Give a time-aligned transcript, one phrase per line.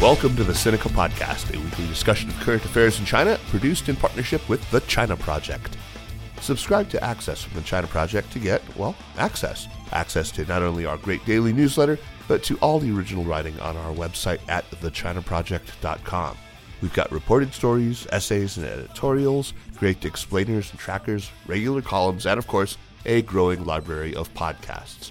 [0.00, 3.96] Welcome to the Sinica Podcast, a weekly discussion of current affairs in China, produced in
[3.96, 5.76] partnership with the China Project.
[6.40, 9.66] Subscribe to Access from the China Project to get, well, access.
[9.90, 13.76] Access to not only our great daily newsletter, but to all the original writing on
[13.76, 16.38] our website at thechinaproject.com.
[16.80, 22.46] We've got reported stories, essays, and editorials, great explainers and trackers, regular columns, and of
[22.46, 25.10] course, a growing library of podcasts.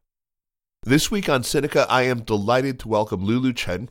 [0.83, 3.89] This week on Sinica, I am delighted to welcome Lulu Chen,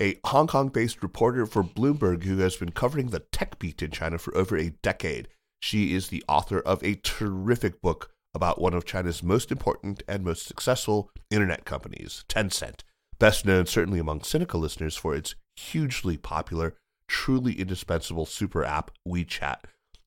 [0.00, 3.90] a Hong Kong based reporter for Bloomberg who has been covering the tech beat in
[3.90, 5.28] China for over a decade.
[5.60, 10.24] She is the author of a terrific book about one of China's most important and
[10.24, 12.84] most successful internet companies, Tencent,
[13.18, 16.74] best known certainly among Sinica listeners for its hugely popular,
[17.06, 19.58] truly indispensable super app WeChat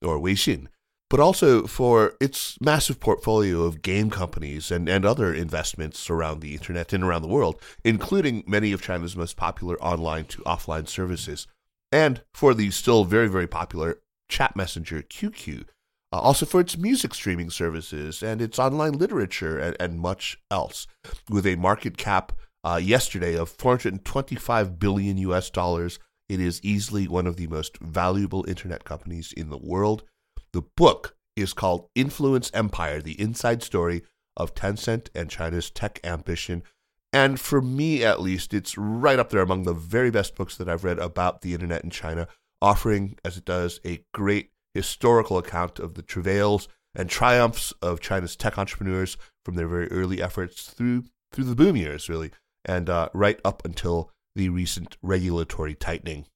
[0.01, 0.65] or Weixin,
[1.13, 6.53] but also for its massive portfolio of game companies and, and other investments around the
[6.53, 11.45] internet and around the world, including many of China's most popular online to offline services,
[11.91, 15.65] and for the still very, very popular chat messenger QQ,
[16.11, 20.87] uh, also for its music streaming services and its online literature and, and much else,
[21.29, 22.31] with a market cap
[22.63, 25.99] uh, yesterday of 425 billion US dollars.
[26.27, 30.05] It is easily one of the most valuable internet companies in the world
[30.53, 34.03] the book is called Influence Empire The Inside Story
[34.37, 36.63] of Tencent and China's Tech Ambition.
[37.11, 40.69] And for me, at least, it's right up there among the very best books that
[40.69, 42.27] I've read about the internet in China,
[42.61, 48.35] offering, as it does, a great historical account of the travails and triumphs of China's
[48.35, 52.31] tech entrepreneurs from their very early efforts through through the boom years, really,
[52.63, 56.27] and uh, right up until the recent regulatory tightening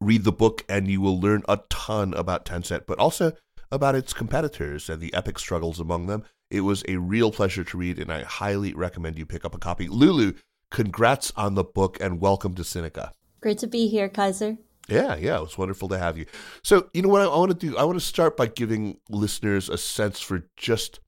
[0.00, 3.32] read the book and you will learn a ton about Tencent, but also
[3.70, 6.24] about its competitors and the epic struggles among them.
[6.50, 9.58] It was a real pleasure to read, and I highly recommend you pick up a
[9.58, 9.88] copy.
[9.88, 10.32] Lulu,
[10.70, 13.12] congrats on the book and welcome to Sinica.
[13.40, 14.56] Great to be here, Kaiser.
[14.88, 16.26] Yeah, yeah, it was wonderful to have you.
[16.64, 17.76] So, you know what I, I want to do?
[17.76, 20.98] I want to start by giving listeners a sense for just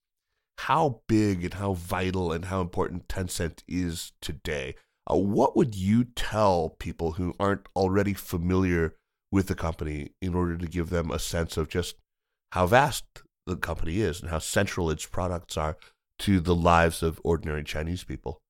[0.59, 4.76] how big and how vital and how important Tencent is today.
[5.10, 8.94] Uh, what would you tell people who aren't already familiar
[9.30, 11.96] with the company in order to give them a sense of just
[12.52, 13.04] how vast
[13.46, 15.76] the company is and how central its products are
[16.18, 18.41] to the lives of ordinary Chinese people?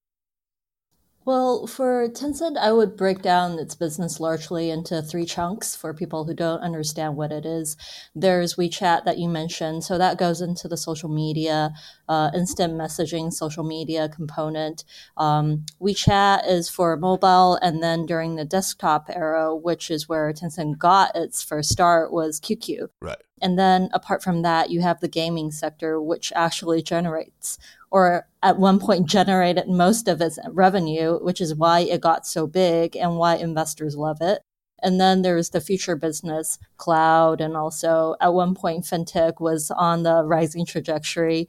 [1.24, 6.24] Well, for Tencent, I would break down its business largely into three chunks for people
[6.24, 7.76] who don't understand what it is.
[8.12, 11.74] There's WeChat that you mentioned, so that goes into the social media,
[12.08, 14.84] uh, instant messaging, social media component.
[15.16, 20.78] Um, WeChat is for mobile, and then during the desktop era, which is where Tencent
[20.78, 22.88] got its first start, was QQ.
[23.00, 23.22] Right.
[23.42, 27.58] And then apart from that, you have the gaming sector, which actually generates
[27.92, 32.46] or at one point generated most of its revenue, which is why it got so
[32.46, 34.40] big and why investors love it.
[34.82, 40.04] And then there's the future business, cloud, and also at one point, fintech was on
[40.04, 41.48] the rising trajectory.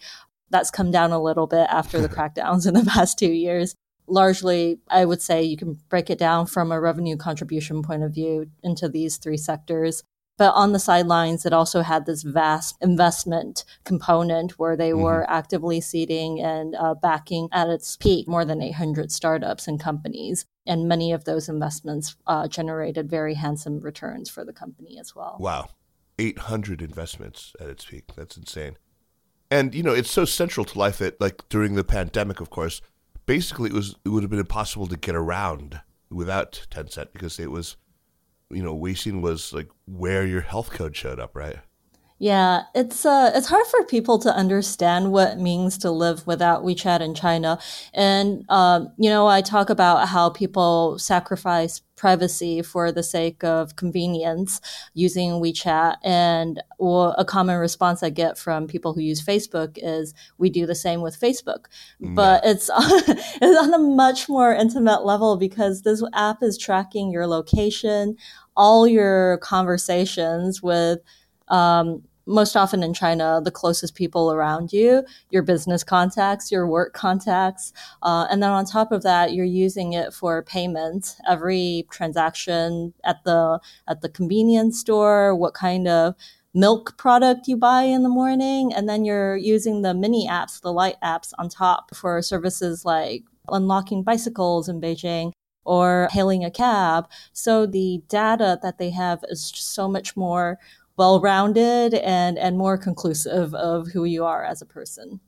[0.50, 3.74] That's come down a little bit after the crackdowns in the past two years.
[4.06, 8.14] Largely, I would say you can break it down from a revenue contribution point of
[8.14, 10.04] view into these three sectors.
[10.38, 15.04] But on the sidelines, it also had this vast investment component where they mm-hmm.
[15.04, 20.46] were actively seeding and uh, backing at its peak more than 800 startups and companies.
[20.66, 25.38] And many of those investments uh, generated very handsome returns for the company as well.
[25.40, 25.70] Wow.
[26.18, 28.06] 800 investments at its peak.
[28.16, 28.78] That's insane.
[29.52, 32.82] And, you know, it's so central to life that, like, during the pandemic, of course,
[33.26, 37.52] basically it was it would have been impossible to get around without Tencent because it
[37.52, 37.78] was
[38.50, 41.58] you know, Weixin was like where your health code showed up, right?
[42.24, 46.64] Yeah, it's uh, it's hard for people to understand what it means to live without
[46.64, 47.60] WeChat in China,
[47.94, 53.76] and um, you know, I talk about how people sacrifice privacy for the sake of
[53.76, 54.62] convenience
[54.94, 60.14] using WeChat, and well, a common response I get from people who use Facebook is,
[60.38, 61.66] "We do the same with Facebook,"
[62.02, 67.12] mm, but it's it's on a much more intimate level because this app is tracking
[67.12, 68.16] your location,
[68.56, 71.00] all your conversations with
[71.50, 76.94] um, most often in China, the closest people around you, your business contacts, your work
[76.94, 77.74] contacts.
[78.02, 81.16] Uh, and then on top of that, you're using it for payment.
[81.28, 86.16] Every transaction at the, at the convenience store, what kind of
[86.54, 88.72] milk product you buy in the morning.
[88.74, 93.24] And then you're using the mini apps, the light apps on top for services like
[93.50, 95.32] unlocking bicycles in Beijing
[95.66, 97.10] or hailing a cab.
[97.32, 100.60] So the data that they have is so much more
[100.98, 105.20] well rounded and, and more conclusive of who you are as a person.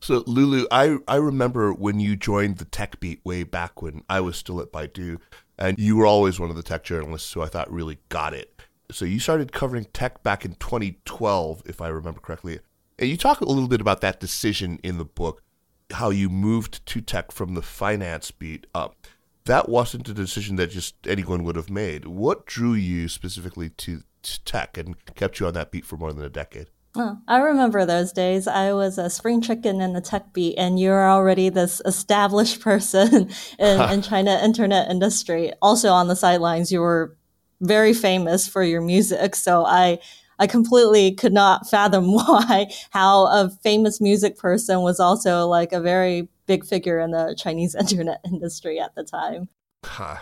[0.00, 4.20] So Lulu, I, I remember when you joined the Tech Beat way back when I
[4.20, 5.18] was still at Baidu,
[5.58, 8.62] and you were always one of the tech journalists who I thought really got it.
[8.90, 12.60] So you started covering tech back in 2012, if I remember correctly.
[12.98, 15.42] And you talk a little bit about that decision in the book,
[15.90, 19.06] how you moved to tech from the finance beat up.
[19.44, 22.06] That wasn't a decision that just anyone would have made.
[22.06, 26.24] What drew you specifically to tech and kept you on that beat for more than
[26.24, 26.68] a decade.
[26.96, 28.48] Oh, I remember those days.
[28.48, 33.30] I was a spring chicken in the tech beat, and you're already this established person
[33.58, 35.52] in, in China internet industry.
[35.62, 37.16] Also on the sidelines, you were
[37.60, 39.36] very famous for your music.
[39.36, 40.00] So I,
[40.38, 45.80] I completely could not fathom why how a famous music person was also like a
[45.80, 49.48] very big figure in the Chinese internet industry at the time.
[49.84, 50.16] Huh.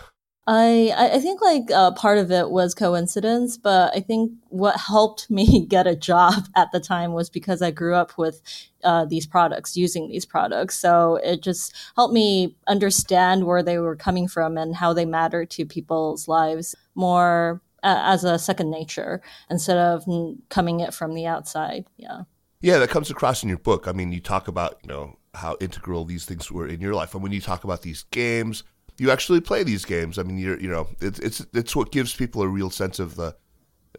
[0.47, 5.29] I I think like uh, part of it was coincidence, but I think what helped
[5.31, 8.41] me get a job at the time was because I grew up with
[8.83, 10.77] uh, these products, using these products.
[10.77, 15.45] So it just helped me understand where they were coming from and how they matter
[15.45, 20.05] to people's lives more uh, as a second nature instead of
[20.49, 21.85] coming it from the outside.
[21.97, 22.23] Yeah.
[22.61, 23.87] Yeah, that comes across in your book.
[23.87, 27.13] I mean, you talk about you know how integral these things were in your life,
[27.13, 28.63] and when you talk about these games
[28.99, 30.17] you actually play these games.
[30.17, 33.15] I mean, you're you know it's it's it's what gives people a real sense of
[33.15, 33.35] the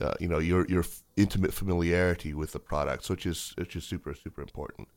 [0.01, 0.85] uh, you know your your
[1.17, 4.89] intimate familiarity with the products, which is which is super super important.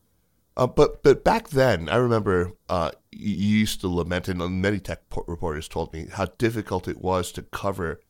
[0.55, 5.01] Uh, but but back then, I remember uh, you used to lament, and many tech
[5.27, 8.01] reporters told me how difficult it was to cover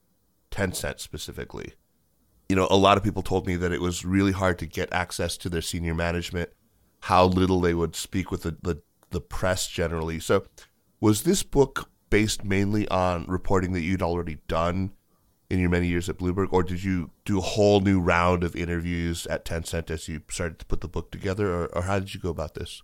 [0.52, 1.74] Tencent specifically.
[2.50, 4.92] You know, a lot of people told me that it was really hard to get
[4.94, 6.50] access to their senior management,
[7.02, 10.20] how little they would speak with the, the, the press generally.
[10.20, 10.46] So
[11.04, 14.94] was this book based mainly on reporting that you'd already done
[15.50, 18.56] in your many years at Bloomberg, or did you do a whole new round of
[18.56, 22.14] interviews at Tencent as you started to put the book together, or, or how did
[22.14, 22.84] you go about this?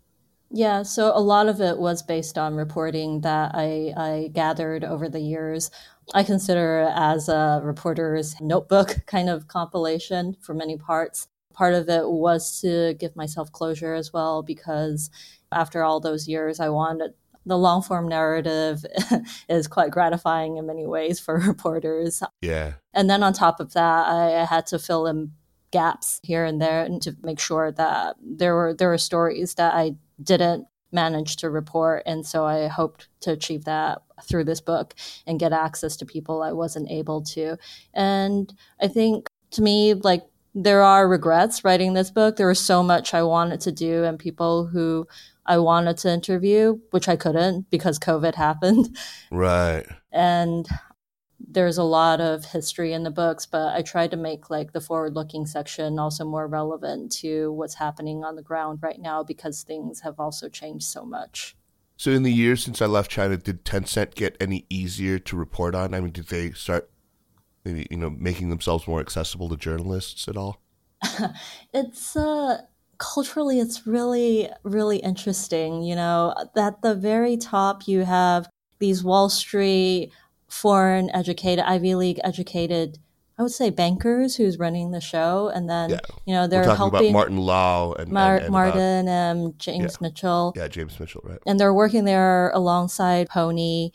[0.51, 5.07] Yeah, so a lot of it was based on reporting that I, I gathered over
[5.07, 5.71] the years.
[6.13, 11.29] I consider as a reporter's notebook kind of compilation for many parts.
[11.53, 15.09] Part of it was to give myself closure as well, because
[15.53, 17.13] after all those years, I wanted
[17.49, 18.85] the long form narrative
[19.49, 22.23] is quite gratifying in many ways for reporters.
[22.41, 22.73] Yeah.
[22.93, 25.31] And then on top of that, I had to fill in
[25.71, 29.75] gaps here and there and to make sure that there were there were stories that
[29.75, 34.95] I didn't manage to report and so I hoped to achieve that through this book
[35.27, 37.57] and get access to people I wasn't able to.
[37.93, 38.51] And
[38.81, 40.23] I think to me like
[40.55, 42.35] there are regrets writing this book.
[42.35, 45.07] There was so much I wanted to do and people who
[45.49, 48.95] I wanted to interview, which I couldn't because COVID happened.
[49.31, 49.85] Right.
[50.11, 50.69] And
[51.39, 54.79] there's a lot of history in the books, but I tried to make like the
[54.79, 59.63] forward looking section also more relevant to what's happening on the ground right now because
[59.63, 61.57] things have also changed so much.
[61.97, 65.73] So in the years since I left China, did Tencent get any easier to report
[65.73, 65.95] on?
[65.95, 66.91] I mean, did they start
[67.65, 70.61] maybe, you know, making themselves more accessible to journalists at all?
[71.73, 72.61] it's uh
[72.99, 78.47] culturally it's really really interesting you know at the very top you have
[78.79, 80.11] these wall street
[80.47, 82.99] foreign educated ivy league educated
[83.37, 85.99] I would say bankers who's running the show, and then Yeah.
[86.25, 89.57] you know they're talking helping about Martin Lau and, Mar- and, and, uh, Martin and
[89.57, 91.39] James Mitchell, yeah, James Mitchell, right?
[91.47, 93.91] and they're working there alongside Pony.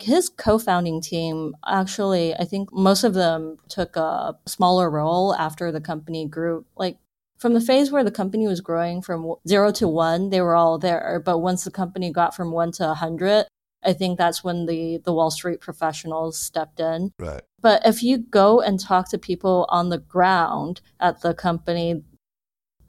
[0.00, 5.80] His co-founding team actually, I think most of them took a smaller role after the
[5.80, 6.64] company grew.
[6.76, 6.98] Like
[7.40, 10.78] from the phase where the company was growing from zero to one, they were all
[10.78, 11.20] there.
[11.24, 13.46] But once the company got from one to a hundred,
[13.82, 17.12] I think that's when the the Wall Street professionals stepped in.
[17.18, 17.40] Right.
[17.60, 22.04] But if you go and talk to people on the ground at the company,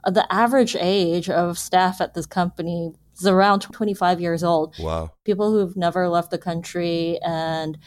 [0.04, 4.74] the average age of staff at this company is around 25 years old.
[4.78, 5.12] Wow.
[5.24, 7.78] People who've never left the country and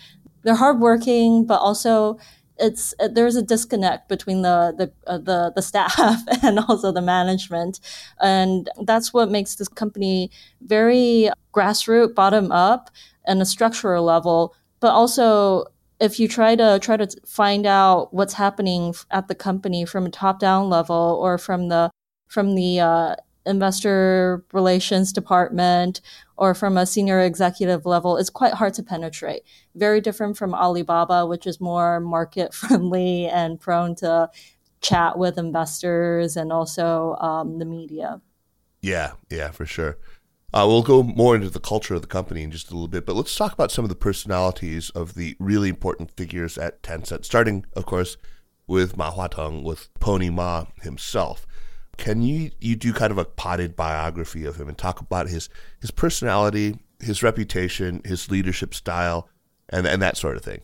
[0.41, 2.17] they're hardworking, but also
[2.57, 5.97] it's there's a disconnect between the the uh, the, the staff
[6.43, 7.79] and also the management,
[8.21, 10.31] and that's what makes this company
[10.61, 12.89] very grassroots, bottom up,
[13.25, 15.65] and a structural level, but also
[15.99, 20.09] if you try to try to find out what's happening at the company from a
[20.09, 21.89] top down level or from the
[22.27, 26.01] from the uh, investor relations department
[26.37, 29.43] or from a senior executive level is quite hard to penetrate
[29.75, 34.29] very different from alibaba which is more market friendly and prone to
[34.81, 38.21] chat with investors and also um, the media
[38.85, 39.97] Yeah, yeah, for sure.
[40.53, 43.03] Uh, we'll go more into the culture of the company in just a little bit,
[43.03, 47.25] but let's talk about some of the personalities of the really important figures at Tencent,
[47.25, 48.15] starting, of course,
[48.67, 51.47] with Ma Huateng, with Pony Ma himself.
[51.97, 55.49] Can you you do kind of a potted biography of him and talk about his
[55.79, 59.29] his personality, his reputation, his leadership style,
[59.69, 60.61] and and that sort of thing?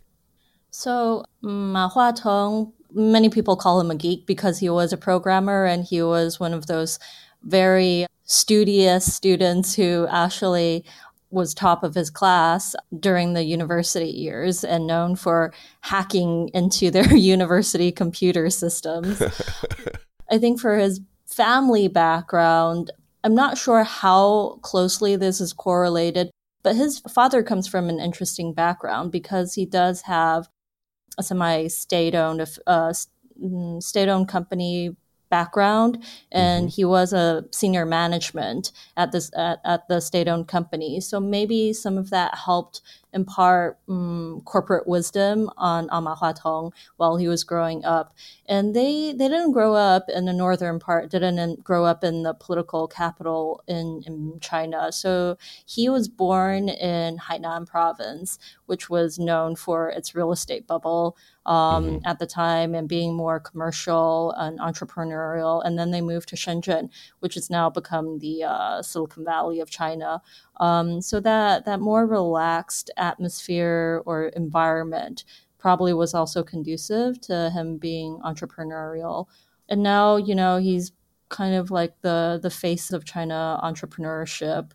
[0.72, 5.66] So mm, Ma Huateng, many people call him a geek because he was a programmer
[5.66, 7.00] and he was one of those
[7.44, 10.86] very studious students who actually
[11.32, 17.16] was top of his class during the university years and known for hacking into their
[17.16, 19.22] university computer systems.
[20.32, 22.92] I think for his family background,
[23.24, 26.32] I'm not sure how closely this is correlated,
[26.64, 30.48] but his father comes from an interesting background because he does have
[31.18, 32.94] a semi state owned uh,
[33.80, 34.96] state owned company
[35.30, 36.76] background and mm-hmm.
[36.76, 41.72] he was a senior management at this at, at the state owned company so maybe
[41.72, 42.82] some of that helped
[43.14, 48.14] impart um, corporate wisdom on Ma Huateng while he was growing up
[48.48, 52.34] and they they didn't grow up in the northern part didn't grow up in the
[52.34, 59.56] political capital in, in China so he was born in Hainan province which was known
[59.56, 61.98] for its real estate bubble um, mm-hmm.
[62.06, 65.62] at the time and being more commercial and entrepreneurial.
[65.66, 66.90] And then they moved to Shenzhen,
[67.20, 70.22] which has now become the uh, Silicon Valley of China.
[70.62, 75.26] Um, so that that more relaxed atmosphere or environment
[75.58, 79.28] probably was also conducive to him being entrepreneurial.
[79.68, 80.92] And now, you know, he's
[81.30, 84.72] kind of like the the face of China entrepreneurship.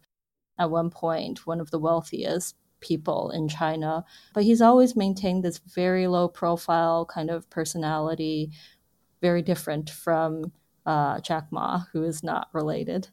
[0.59, 4.05] At one point, one of the wealthiest people in China.
[4.35, 8.50] But he's always maintained this very low profile kind of personality,
[9.21, 10.52] very different from
[10.85, 13.09] uh, Jack Ma, who is not related.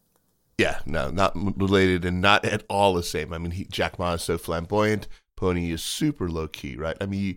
[0.57, 3.33] Yeah, no, not related and not at all the same.
[3.33, 5.07] I mean, he, Jack Ma is so flamboyant.
[5.35, 6.95] Pony is super low key, right?
[7.01, 7.35] I mean, you,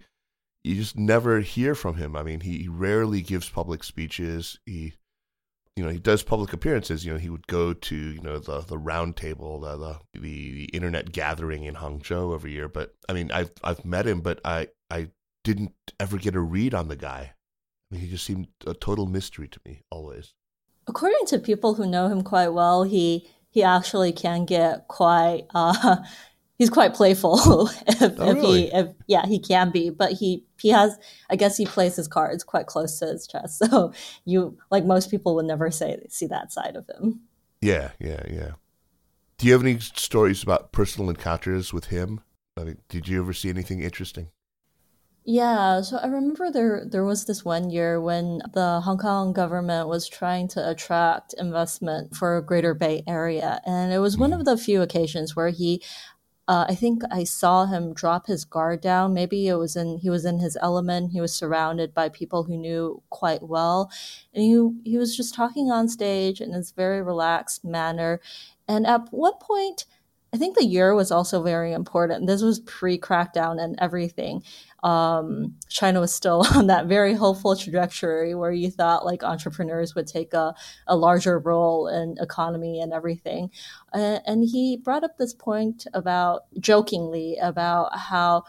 [0.65, 2.15] you just never hear from him.
[2.15, 4.59] I mean, he, rarely gives public speeches.
[4.67, 4.95] He
[5.77, 7.05] you know, he does public appearances.
[7.05, 10.53] You know, he would go to you know the the round table, the, the the
[10.53, 12.69] the internet gathering in Hangzhou every year.
[12.69, 15.09] But I mean, I've I've met him, but I I
[15.45, 17.35] didn't ever get a read on the guy.
[17.35, 20.35] I mean, he just seemed a total mystery to me always.
[20.89, 25.97] According to people who know him quite well, he he actually can get quite uh,
[26.59, 27.71] he's quite playful.
[27.89, 28.63] If, oh, if really?
[28.63, 30.99] he if yeah he can be but he he has
[31.31, 33.63] i guess he plays his cards quite close to his chest.
[33.71, 33.93] So
[34.25, 37.21] you like most people would never say see that side of him.
[37.61, 38.51] Yeah yeah yeah.
[39.39, 42.21] Do you have any stories about personal encounters with him?
[42.57, 44.29] I mean, did you ever see anything interesting
[45.29, 49.89] yeah, so I remember there there was this one year when the Hong Kong government
[49.89, 54.23] was trying to attract investment for a Greater Bay Area, and it was mm-hmm.
[54.23, 55.83] one of the few occasions where he
[56.49, 59.15] uh, I think I saw him drop his guard down.
[59.15, 61.11] Maybe it was in he was in his element.
[61.11, 63.91] He was surrounded by people who knew quite well,
[64.33, 68.21] and he he was just talking on stage in this very relaxed manner.
[68.69, 69.87] And at one point,
[70.33, 72.27] I think the year was also very important.
[72.27, 74.43] This was pre crackdown and everything
[74.87, 80.07] um, China was still on that very hopeful trajectory where you thought like entrepreneurs would
[80.07, 80.55] take a,
[80.87, 83.51] a larger role in economy and everything.
[83.93, 88.45] And he brought up this point about jokingly about how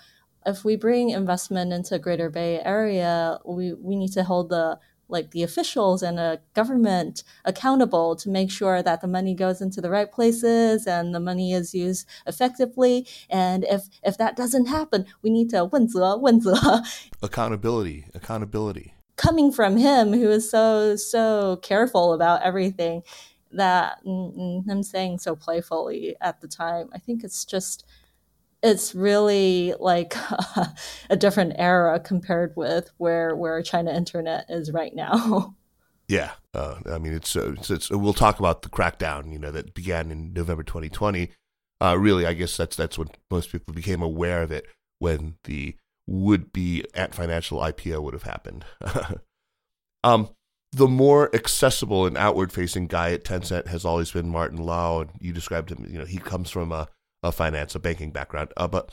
[0.45, 4.77] if we bring investment into Greater Bay Area, we, we need to hold the
[5.08, 9.80] like the officials and the government accountable to make sure that the money goes into
[9.80, 13.06] the right places and the money is used effectively.
[13.28, 16.82] And if if that doesn't happen, we need to 问责,问责.
[17.22, 18.94] Accountability, accountability.
[19.16, 23.02] Coming from him, who is so so careful about everything,
[23.52, 27.84] that him saying so playfully at the time, I think it's just
[28.63, 30.15] it's really like
[31.09, 35.55] a different era compared with where where China internet is right now.
[36.09, 39.51] Yeah, uh, I mean it's, uh, it's, it's we'll talk about the crackdown, you know,
[39.51, 41.31] that began in November 2020.
[41.81, 44.67] Uh, really, I guess that's that's when most people became aware of it
[44.99, 45.75] when the
[46.07, 48.63] would be Ant Financial IPO would have happened.
[50.05, 50.29] um,
[50.71, 55.11] the more accessible and outward facing guy at Tencent has always been Martin Lau, and
[55.19, 55.85] you described him.
[55.89, 56.87] You know, he comes from a
[57.23, 58.53] a finance, a banking background.
[58.57, 58.91] Uh, but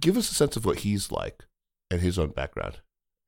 [0.00, 1.44] give us a sense of what he's like
[1.90, 2.78] and his own background.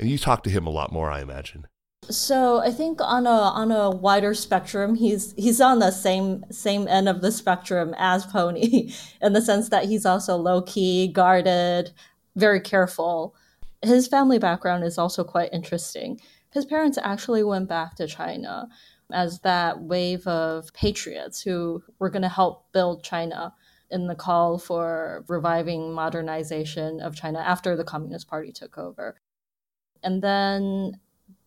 [0.01, 1.67] And you talk to him a lot more, I imagine.
[2.11, 6.87] So I think on a on a wider spectrum, he's he's on the same same
[6.89, 11.91] end of the spectrum as Pony, in the sense that he's also low key, guarded,
[12.37, 13.35] very careful.
[13.83, 16.21] His family background is also quite interesting.
[16.51, 18.69] His parents actually went back to China
[19.13, 23.55] as that wave of patriots who were going to help build China
[23.91, 29.17] in the call for reviving modernization of China after the Communist Party took over.
[30.03, 31.01] And then,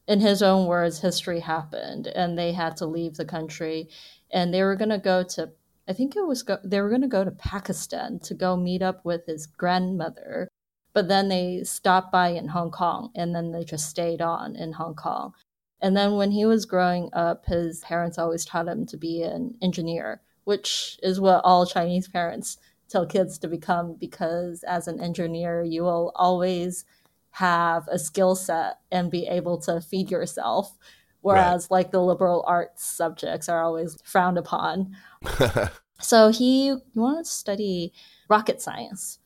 [0.07, 3.89] in his own words, history happened and they had to leave the country.
[4.31, 5.51] And they were going to go to,
[5.87, 8.81] I think it was, go, they were going to go to Pakistan to go meet
[8.81, 10.49] up with his grandmother.
[10.93, 14.73] But then they stopped by in Hong Kong and then they just stayed on in
[14.73, 15.33] Hong Kong.
[15.79, 19.55] And then when he was growing up, his parents always taught him to be an
[19.61, 22.57] engineer which is what all Chinese parents
[22.91, 26.85] tell kids to become because as an engineer, you will always
[27.31, 30.77] have a skill set and be able to feed yourself.
[31.21, 31.71] Whereas, right.
[31.71, 34.95] like the liberal arts subjects are always frowned upon.
[35.99, 37.93] so he, wanted to study
[38.27, 39.19] rocket science.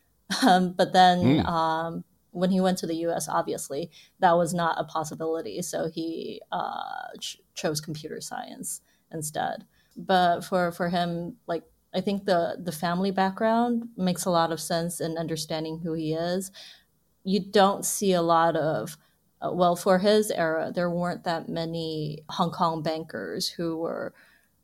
[0.43, 1.45] Um, but then mm.
[1.45, 5.61] um, when he went to the US, obviously, that was not a possibility.
[5.61, 12.25] So he uh, ch- chose computer science instead but for for him like i think
[12.25, 16.51] the the family background makes a lot of sense in understanding who he is.
[17.27, 18.97] You don't see a lot of
[19.41, 24.13] uh, well for his era there weren't that many hong kong bankers who were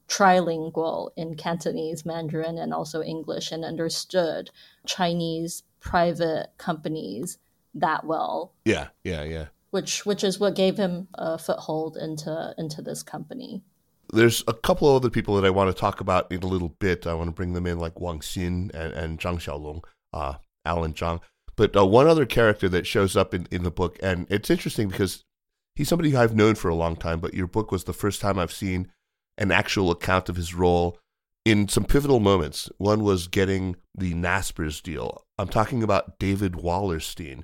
[0.08, 4.52] trilingual in cantonese mandarin and also english and understood
[4.86, 7.38] chinese private companies
[7.74, 8.54] that well.
[8.65, 9.46] Yeah yeah yeah.
[9.72, 13.63] Which which is what gave him a foothold into into this company
[14.12, 16.69] there's a couple of other people that I want to talk about in a little
[16.69, 17.08] bit.
[17.08, 20.93] I want to bring them in, like Wang Xin and, and Zhang Xiaolong, uh, Allen
[20.93, 21.21] Zhang.
[21.56, 24.89] But uh, one other character that shows up in, in the book, and it's interesting
[24.89, 25.24] because
[25.76, 28.38] he's somebody I've known for a long time, but your book was the first time
[28.38, 28.91] I've seen
[29.38, 30.97] an actual account of his role
[31.45, 32.69] in some pivotal moments.
[32.78, 35.26] One was getting the Naspers deal.
[35.38, 37.43] I'm talking about David Wallerstein,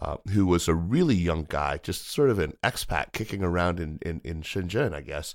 [0.00, 3.98] uh, who was a really young guy, just sort of an expat kicking around in,
[4.02, 5.34] in, in Shenzhen, I guess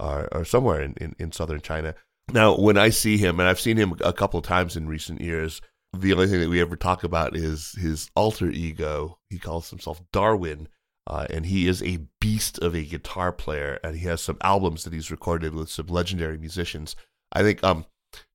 [0.00, 1.94] or, or somewhere in, in, in southern China.
[2.32, 5.20] Now, when I see him, and I've seen him a couple of times in recent
[5.20, 5.60] years,
[5.92, 9.18] the only thing that we ever talk about is his alter ego.
[9.28, 10.68] He calls himself Darwin,
[11.06, 14.84] uh, and he is a beast of a guitar player, and he has some albums
[14.84, 16.94] that he's recorded with some legendary musicians.
[17.32, 17.86] I think, um,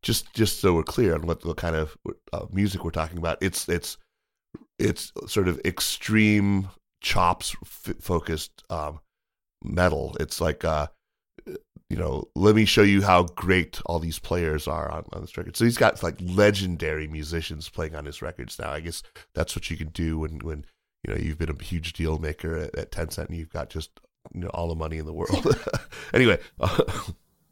[0.01, 1.97] just just so we're clear on what, what kind of
[2.33, 3.97] uh, music we're talking about, it's it's
[4.77, 6.69] it's sort of extreme
[7.01, 8.99] chops f- focused um,
[9.63, 10.15] metal.
[10.19, 10.87] It's like uh,
[11.89, 15.37] you know, let me show you how great all these players are on, on this
[15.37, 15.55] record.
[15.55, 18.71] So he's got like legendary musicians playing on his records now.
[18.71, 20.65] I guess that's what you can do when, when
[21.05, 23.91] you know you've been a huge deal maker at, at Tencent and you've got just
[24.33, 25.47] you know all the money in the world.
[26.13, 26.83] anyway, uh,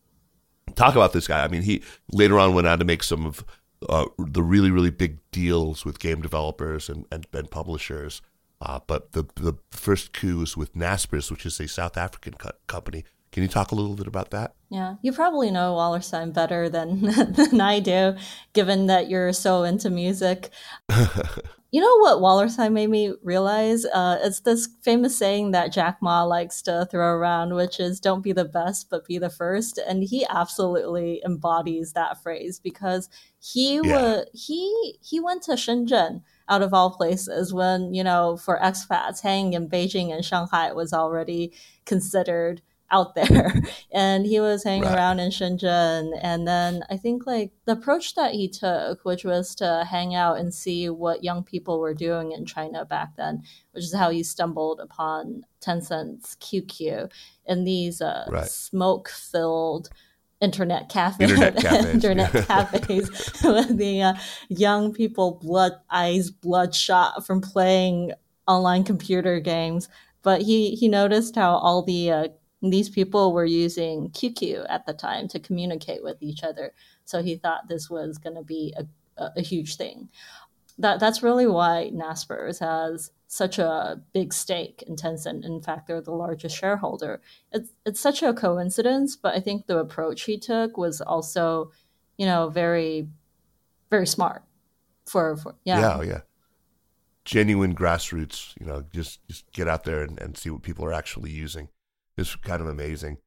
[0.76, 1.44] talk about this guy.
[1.44, 3.46] I mean, he later on went on to make some of
[3.88, 8.22] uh, the really really big deals with game developers and and, and publishers.
[8.60, 12.52] Uh, but the the first coup was with Naspers, which is a South African co-
[12.66, 14.54] company can you talk a little bit about that?
[14.70, 17.02] Yeah, you probably know Wallerstein better than
[17.34, 18.16] than I do,
[18.54, 20.52] given that you're so into music.
[21.72, 23.86] you know what Wallerstein made me realize?
[23.86, 28.22] Uh, it's this famous saying that Jack Ma likes to throw around, which is "Don't
[28.22, 29.80] be the best, but be the first.
[29.80, 34.22] and he absolutely embodies that phrase because he yeah.
[34.32, 39.54] he he went to Shenzhen out of all places when you know for expats hanging
[39.54, 41.52] in Beijing and Shanghai was already
[41.86, 43.54] considered out there.
[43.92, 44.96] And he was hanging Right.
[44.96, 46.18] around in Shenzhen.
[46.22, 50.40] And then I think like the approach that he took, which was to hang out
[50.40, 54.24] and see what young people were doing in China back then, which is how he
[54.24, 57.12] stumbled upon Tencent's QQ
[57.46, 58.48] and these uh, Right.
[58.48, 59.90] smoke filled
[60.42, 64.14] internet cafes, Internet cafes, internet cafes with the uh,
[64.50, 68.12] young people blood eyes bloodshot from playing
[68.48, 69.88] online computer games.
[70.24, 72.28] But he he noticed how all the uh,
[72.72, 76.74] these people were using QQ at the time to communicate with each other.
[77.04, 78.86] So he thought this was going to be a,
[79.36, 80.10] a, huge thing.
[80.80, 85.46] That that's really why Naspers has such a big stake in Tencent.
[85.46, 87.22] In fact, they're the largest shareholder.
[87.52, 91.72] It's it's such a coincidence, but I think the approach he took was also,
[92.18, 93.10] you know, very,
[93.92, 94.44] very smart.
[95.06, 96.22] For for yeah yeah, oh, yeah.
[97.26, 100.94] Genuine grassroots, you know, just just get out there and, and see what people are
[100.94, 101.70] actually using.
[102.18, 103.18] It's kind of amazing.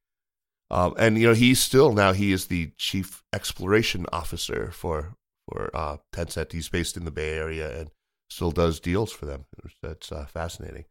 [0.70, 5.14] Um, and you know, he's still now he is the chief exploration officer for
[5.48, 6.52] for uh, Tencent.
[6.52, 7.90] He's based in the Bay Area and
[8.28, 9.46] still does deals for them.
[9.82, 10.84] That's uh, fascinating.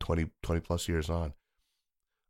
[0.00, 1.34] 20, 20 plus years on.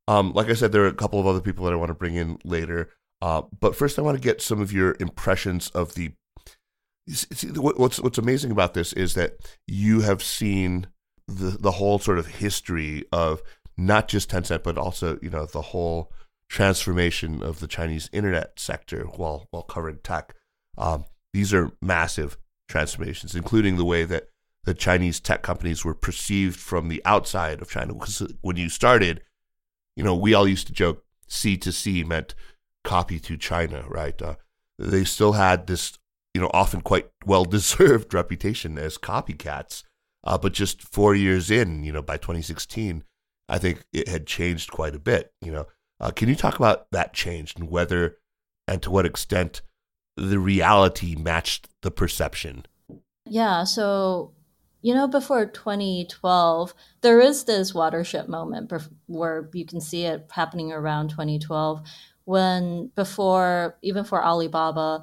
[0.06, 1.94] Um, like I said, there are a couple of other people that I want to
[1.94, 2.88] bring in later.
[3.20, 6.12] Uh, but first, I want to get some of your impressions of the
[7.10, 10.88] See, what's what's amazing about this is that you have seen
[11.26, 13.40] the the whole sort of history of
[13.78, 16.12] not just Tencent, but also you know the whole
[16.48, 20.34] transformation of the Chinese internet sector while while covering tech.
[20.76, 22.36] Um, these are massive
[22.68, 24.28] transformations, including the way that
[24.64, 27.94] the Chinese tech companies were perceived from the outside of China.
[27.94, 29.22] Because when you started,
[29.96, 32.34] you know, we all used to joke C to C meant
[32.84, 34.20] copy to China, right?
[34.20, 34.34] Uh,
[34.78, 35.98] they still had this,
[36.34, 39.84] you know, often quite well deserved reputation as copycats.
[40.24, 43.04] Uh, but just four years in, you know, by 2016,
[43.48, 45.32] I think it had changed quite a bit.
[45.40, 45.66] You know,
[46.00, 48.18] uh, can you talk about that change and whether
[48.66, 49.62] and to what extent
[50.16, 52.66] the reality matched the perception?
[53.24, 54.32] Yeah, so
[54.80, 60.28] you know, before 2012, there is this watershed moment bef- where you can see it
[60.30, 61.82] happening around 2012
[62.28, 65.02] when before even for Alibaba,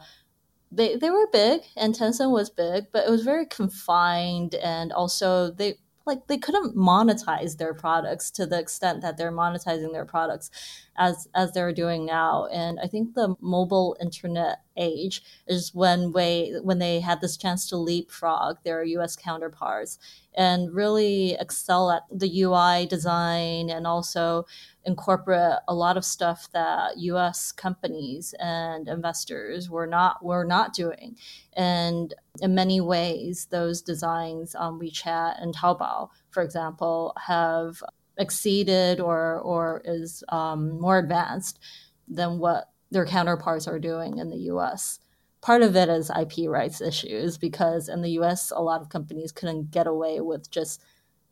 [0.72, 5.50] they they were big and Tencent was big, but it was very confined and also
[5.50, 10.52] they like they couldn't monetize their products to the extent that they're monetizing their products
[10.98, 12.48] as as they're doing now.
[12.48, 17.68] And I think the mobile internet age is when way when they had this chance
[17.70, 19.98] to leapfrog their US counterparts
[20.34, 24.46] and really excel at the UI design and also
[24.84, 31.16] incorporate a lot of stuff that US companies and investors were not were not doing.
[31.54, 37.82] And in many ways, those designs on WeChat and Taobao, for example, have
[38.18, 41.60] exceeded or or is um, more advanced
[42.08, 45.00] than what their counterparts are doing in the US.
[45.42, 49.34] Part of it is IP rights issues because in the US, a lot of companies
[49.34, 50.82] couldn't get away with just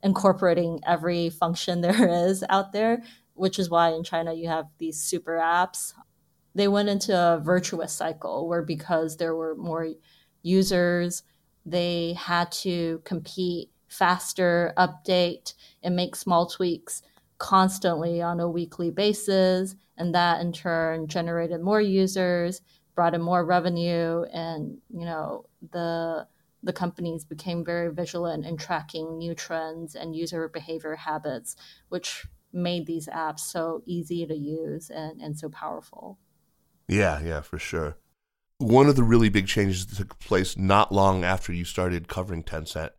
[0.04, 3.02] incorporating every function there is out there,
[3.34, 5.93] which is why in China you have these super apps.
[6.54, 9.88] They went into a virtuous cycle where because there were more
[10.41, 11.23] users,
[11.65, 17.04] they had to compete faster, update, and make small tweaks
[17.38, 19.76] constantly on a weekly basis.
[19.98, 22.62] And that in turn generated more users,
[22.96, 26.28] brought in more revenue, and you know, the
[26.64, 31.56] the companies became very vigilant in tracking new trends and user behavior habits,
[31.90, 36.18] which made these apps so easy to use and, and so powerful.
[36.88, 37.98] Yeah, yeah, for sure.
[38.60, 42.44] One of the really big changes that took place not long after you started covering
[42.44, 42.92] Tencent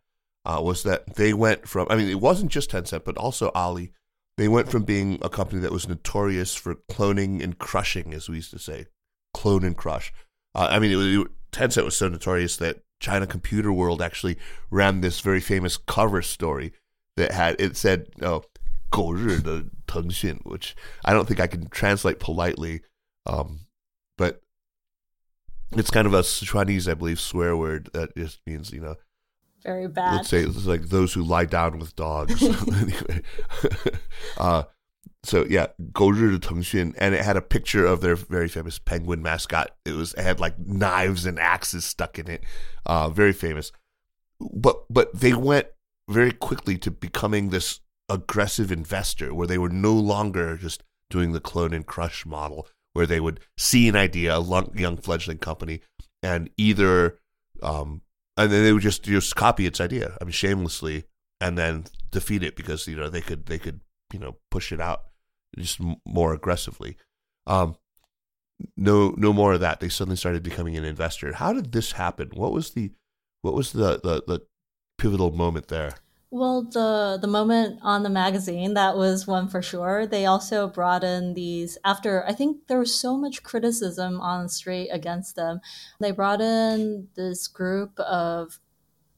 [0.45, 3.93] uh, was that they went from, I mean, it wasn't just Tencent, but also Ali.
[4.36, 8.36] They went from being a company that was notorious for cloning and crushing, as we
[8.36, 8.86] used to say,
[9.34, 10.12] clone and crush.
[10.54, 14.38] Uh, I mean, it was, it, Tencent was so notorious that China Computer World actually
[14.70, 16.72] ran this very famous cover story
[17.16, 18.44] that had, it said, oh,
[18.90, 22.82] 狗日的腾讯, which I don't think I can translate politely.
[23.24, 23.60] Um,
[24.18, 24.42] but
[25.72, 28.96] it's kind of a Chinese, I believe, swear word that just means, you know,
[29.65, 30.17] very bad.
[30.17, 32.41] Let's say it's like those who lie down with dogs.
[32.67, 33.21] anyway,
[34.37, 34.63] uh,
[35.23, 39.71] so yeah, Goju Tengxun, and it had a picture of their very famous penguin mascot.
[39.83, 42.43] It was it had like knives and axes stuck in it,
[42.85, 43.71] uh, very famous.
[44.39, 45.67] But but they went
[46.09, 51.39] very quickly to becoming this aggressive investor, where they were no longer just doing the
[51.39, 55.81] clone and crush model, where they would see an idea, a young fledgling company,
[56.21, 57.17] and either
[57.63, 58.01] um,
[58.37, 60.17] and then they would just just copy its idea.
[60.19, 61.05] I mean, shamelessly,
[61.39, 63.81] and then defeat it because you know they could they could
[64.13, 65.03] you know push it out
[65.57, 66.97] just more aggressively.
[67.47, 67.75] Um,
[68.77, 69.79] no, no more of that.
[69.79, 71.33] They suddenly started becoming an investor.
[71.33, 72.31] How did this happen?
[72.33, 72.91] What was the,
[73.41, 74.41] what was the the, the
[74.97, 75.95] pivotal moment there?
[76.35, 80.05] Well, the the moment on the magazine that was one for sure.
[80.05, 84.49] They also brought in these after I think there was so much criticism on the
[84.49, 85.61] street against them.
[86.01, 88.59] They brought in this group of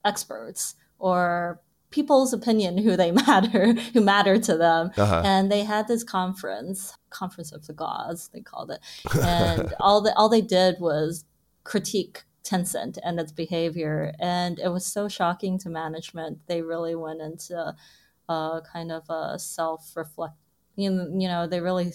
[0.06, 5.24] experts or people's opinion who they matter who matter to them uh-huh.
[5.26, 8.80] and they had this conference conference of the gods they called it
[9.24, 11.26] and all the all they did was
[11.64, 14.14] critique Tencent and its behavior.
[14.20, 16.40] And it was so shocking to management.
[16.48, 17.76] They really went into
[18.30, 20.36] a kind of a self reflect.
[20.76, 21.94] You know, they really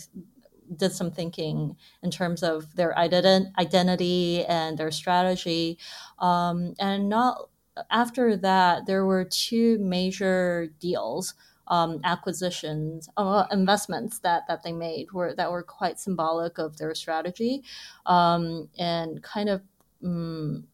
[0.77, 5.79] did some thinking in terms of their ident- identity and their strategy.
[6.19, 7.49] Um, and not
[7.91, 11.35] after that, there were two major deals.
[11.69, 16.93] Um, acquisitions, uh, investments that that they made were that were quite symbolic of their
[16.95, 17.63] strategy,
[18.05, 19.63] um, and kind of
[20.03, 20.65] mm,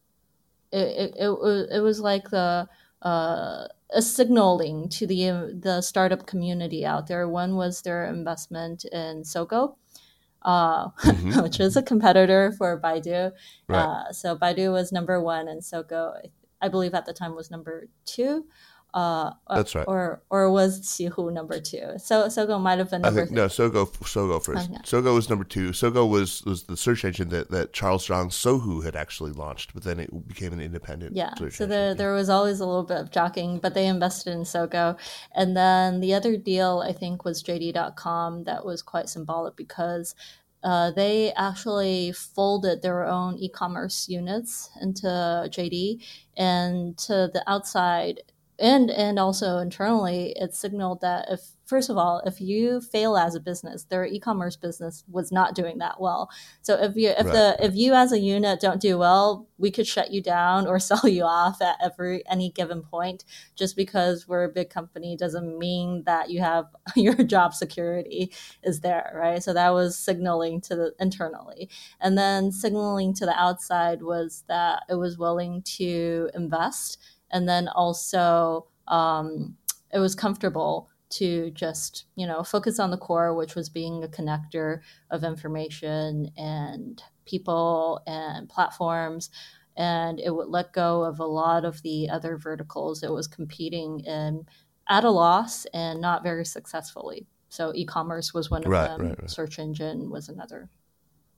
[0.71, 2.67] it, it, it, it was like the
[3.01, 7.27] uh, a signaling to the the startup community out there.
[7.27, 9.75] One was their investment in Sogou,
[10.43, 11.41] uh, mm-hmm.
[11.43, 13.31] which is a competitor for Baidu.
[13.67, 13.79] Right.
[13.79, 16.13] Uh, so Baidu was number one, and Sogou,
[16.61, 18.45] I believe, at the time was number two.
[18.91, 19.85] Uh, That's right.
[19.87, 21.93] Or or was Qihoo number two?
[21.97, 23.21] So Sogou might have been number.
[23.21, 24.69] I think, no, Sogou Sogou first.
[24.69, 24.79] Okay.
[24.81, 25.69] Sogou was number two.
[25.69, 29.83] Sogou was was the search engine that, that Charles Zhang Sohu had actually launched, but
[29.83, 31.15] then it became an independent.
[31.15, 31.35] Yeah.
[31.35, 31.69] so engine.
[31.69, 34.97] there there was always a little bit of jockeying, but they invested in Sogou,
[35.35, 40.15] and then the other deal I think was JD.com that was quite symbolic because
[40.63, 46.03] uh, they actually folded their own e-commerce units into JD,
[46.35, 48.21] and to the outside,
[48.59, 53.35] and and also internally it signaled that if first of all if you fail as
[53.35, 56.29] a business their e-commerce business was not doing that well.
[56.61, 57.33] So if you if right.
[57.33, 60.79] the if you as a unit don't do well we could shut you down or
[60.89, 63.23] sell you off at every any given point.
[63.55, 68.31] Just because we're a big company doesn't mean that you have your job security
[68.63, 69.41] is there right?
[69.41, 71.69] So that was signaling to the internally.
[71.99, 76.97] And then signaling to the outside was that it was willing to invest
[77.31, 79.55] and then also um,
[79.93, 84.07] it was comfortable to just you know focus on the core which was being a
[84.07, 89.29] connector of information and people and platforms.
[89.77, 94.01] And it would let go of a lot of the other verticals it was competing
[94.01, 94.45] in
[94.89, 97.27] at a loss and not very successfully.
[97.47, 99.01] So e-commerce was one of right, them.
[99.01, 99.29] right, right.
[99.29, 100.69] search engine was another.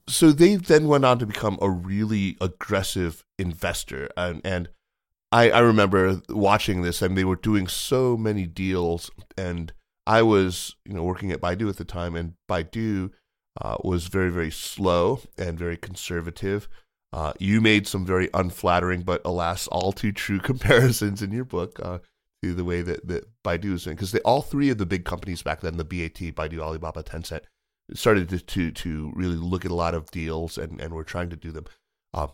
[0.08, 4.70] So they then went on to become a really aggressive investor and and
[5.32, 9.72] I, I remember watching this and they were doing so many deals and
[10.06, 13.12] I was you know working at Baidu at the time and Baidu
[13.62, 16.68] uh, was very very slow and very conservative.
[17.14, 21.80] Uh, you made some very unflattering but alas all too true comparisons in your book
[21.82, 22.00] uh,
[22.42, 25.62] the way that, that Baidu is doing because all three of the big companies back
[25.62, 27.44] then the BAT Baidu Alibaba Tencent
[27.94, 31.30] started to, to, to really look at a lot of deals and and were trying
[31.30, 31.66] to do them.
[32.14, 32.28] Uh,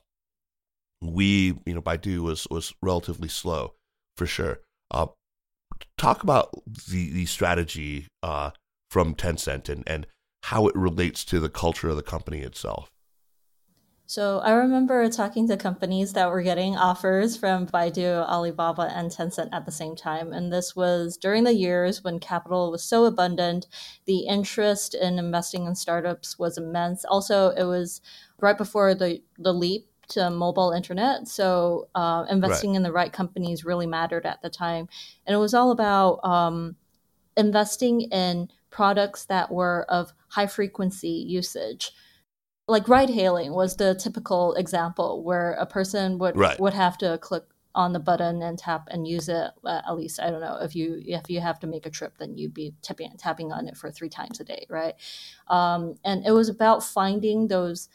[1.01, 3.73] we, you know, Baidu was was relatively slow
[4.15, 4.59] for sure.
[4.91, 5.07] Uh,
[5.97, 6.49] talk about
[6.89, 8.51] the the strategy uh,
[8.89, 10.07] from Tencent and and
[10.43, 12.89] how it relates to the culture of the company itself.
[14.09, 19.49] So I remember talking to companies that were getting offers from Baidu, Alibaba, and Tencent
[19.51, 20.31] at the same time.
[20.31, 23.67] And this was during the years when capital was so abundant.
[24.05, 27.03] The interest in investing in startups was immense.
[27.03, 27.99] Also, it was
[28.39, 31.27] right before the, the leap to mobile internet.
[31.27, 32.77] So uh, investing right.
[32.77, 34.87] in the right companies really mattered at the time.
[35.25, 36.75] And it was all about um,
[37.35, 41.91] investing in products that were of high frequency usage.
[42.67, 46.59] Like ride hailing was the typical example where a person would right.
[46.59, 47.43] would have to click
[47.77, 50.75] on the button and tap and use it uh, at least I don't know if
[50.75, 53.77] you if you have to make a trip then you'd be tapping tapping on it
[53.77, 54.95] for three times a day right
[55.47, 57.87] um, and it was about finding those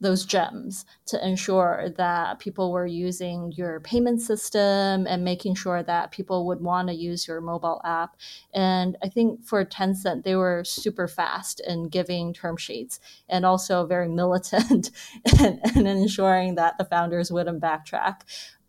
[0.00, 6.12] those gems to ensure that people were using your payment system and making sure that
[6.12, 8.16] people would want to use your mobile app.
[8.54, 13.86] And I think for Tencent, they were super fast in giving term sheets and also
[13.86, 14.90] very militant
[15.40, 18.20] in, in ensuring that the founders wouldn't backtrack.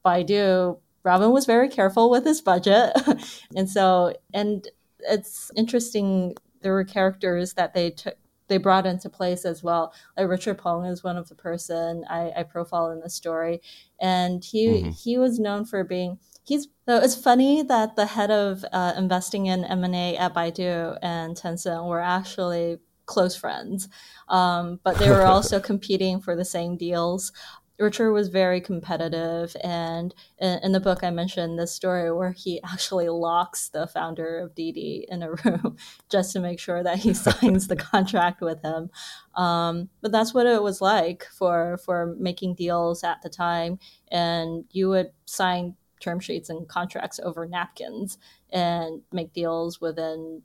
[0.04, 2.92] Baidu, Robin was very careful with his budget.
[3.56, 4.68] and so, and
[5.02, 8.18] it's interesting, there were characters that they took
[8.50, 9.94] they brought into place as well.
[10.18, 13.62] Like Richard Peng is one of the person I, I profile in the story,
[14.02, 14.90] and he mm-hmm.
[14.90, 19.46] he was known for being he's so it's funny that the head of uh, investing
[19.46, 23.88] in M&A at Baidu and Tencent were actually close friends,
[24.28, 27.32] um, but they were also competing for the same deals.
[27.80, 32.62] Richard was very competitive, and in, in, the book, I mentioned this story where he
[32.64, 35.78] actually locks the founder of Didi in a room
[36.10, 38.90] just to make sure that he signs the contract with him.
[39.36, 43.80] Um, but that's what it was like for for making deals at the time,
[44.12, 48.18] and you would sign term sheets and contracts over napkins
[48.52, 50.42] and make deals within,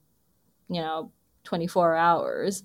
[0.68, 1.12] you know,
[1.44, 2.62] 24 hours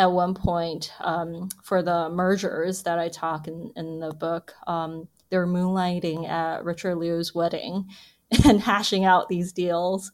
[0.00, 5.08] at one point um, for the mergers that I talk in, in the book, um,
[5.28, 7.84] they were moonlighting at Richard Liu's wedding
[8.46, 10.10] and hashing out these deals.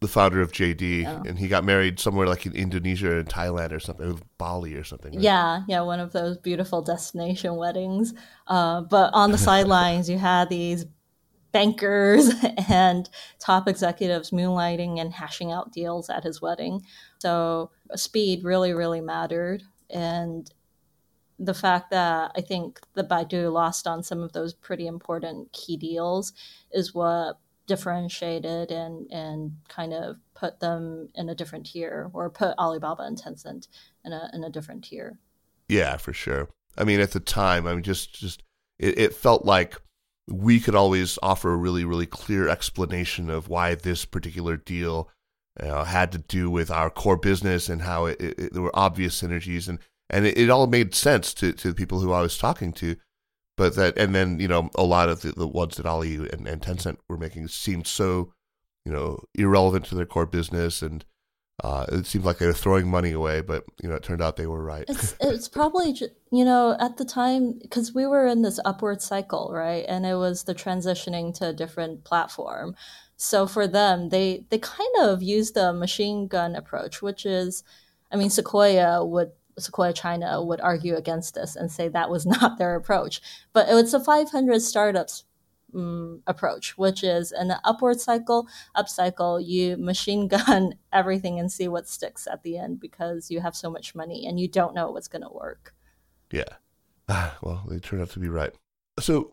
[0.00, 1.22] The founder of JD, yeah.
[1.26, 4.84] and he got married somewhere like in Indonesia or in Thailand or something, Bali or
[4.84, 5.12] something.
[5.12, 5.22] Right?
[5.22, 8.14] Yeah, yeah, one of those beautiful destination weddings.
[8.46, 10.86] Uh, but on the sidelines, you had these
[11.50, 12.30] bankers
[12.68, 13.10] and
[13.40, 16.82] top executives moonlighting and hashing out deals at his wedding.
[17.18, 19.62] So speed really, really mattered.
[19.90, 20.50] And
[21.38, 25.76] the fact that I think the Baidu lost on some of those pretty important key
[25.76, 26.32] deals
[26.72, 32.58] is what differentiated and, and kind of put them in a different tier or put
[32.58, 33.68] Alibaba and Tencent
[34.04, 35.18] in a, in a different tier.
[35.68, 36.48] Yeah, for sure.
[36.76, 38.42] I mean, at the time, I mean, just, just,
[38.78, 39.76] it, it felt like
[40.28, 45.08] we could always offer a really, really clear explanation of why this particular deal
[45.60, 48.76] you know, had to do with our core business and how it, it, there were
[48.76, 49.78] obvious synergies and
[50.10, 52.96] and it, it, all made sense to, to the people who I was talking to.
[53.56, 56.46] But that and then you know a lot of the, the ones that Ali and,
[56.46, 58.32] and Tencent were making seemed so
[58.84, 61.04] you know irrelevant to their core business and
[61.64, 64.36] uh, it seemed like they were throwing money away, but you know, it turned out
[64.36, 64.84] they were right.
[64.88, 65.96] It's it's probably
[66.30, 69.84] you know at the time because we were in this upward cycle, right?
[69.88, 72.76] And it was the transitioning to a different platform.
[73.18, 77.64] So for them, they they kind of use the machine gun approach, which is,
[78.12, 82.58] I mean, Sequoia would Sequoia China would argue against this and say that was not
[82.58, 83.20] their approach.
[83.52, 85.24] But it was the 500 startups
[85.74, 89.40] um, approach, which is an upward cycle, up cycle.
[89.40, 93.68] You machine gun everything and see what sticks at the end because you have so
[93.68, 95.74] much money and you don't know what's going to work.
[96.30, 96.44] Yeah.
[97.42, 98.54] Well, they turned out to be right.
[99.00, 99.32] So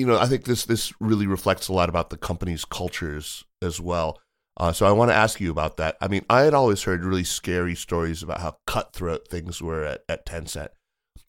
[0.00, 3.80] you know, I think this this really reflects a lot about the company's cultures as
[3.80, 4.18] well.
[4.56, 5.96] Uh, so I want to ask you about that.
[6.00, 10.02] I mean, I had always heard really scary stories about how cutthroat things were at,
[10.08, 10.68] at Tencent.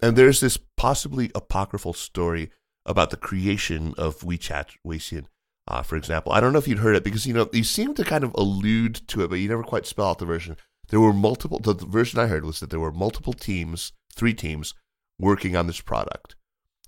[0.01, 2.49] And there's this possibly apocryphal story
[2.85, 5.25] about the creation of WeChat Weixin,
[5.67, 6.31] uh, for example.
[6.31, 8.33] I don't know if you'd heard it because, you know, you seem to kind of
[8.35, 10.57] allude to it, but you never quite spell out the version.
[10.89, 14.73] There were multiple, the version I heard was that there were multiple teams, three teams,
[15.19, 16.35] working on this product.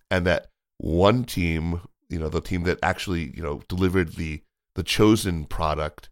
[0.10, 4.42] And that one team, you know, the team that actually, you know, delivered the
[4.76, 6.10] the chosen product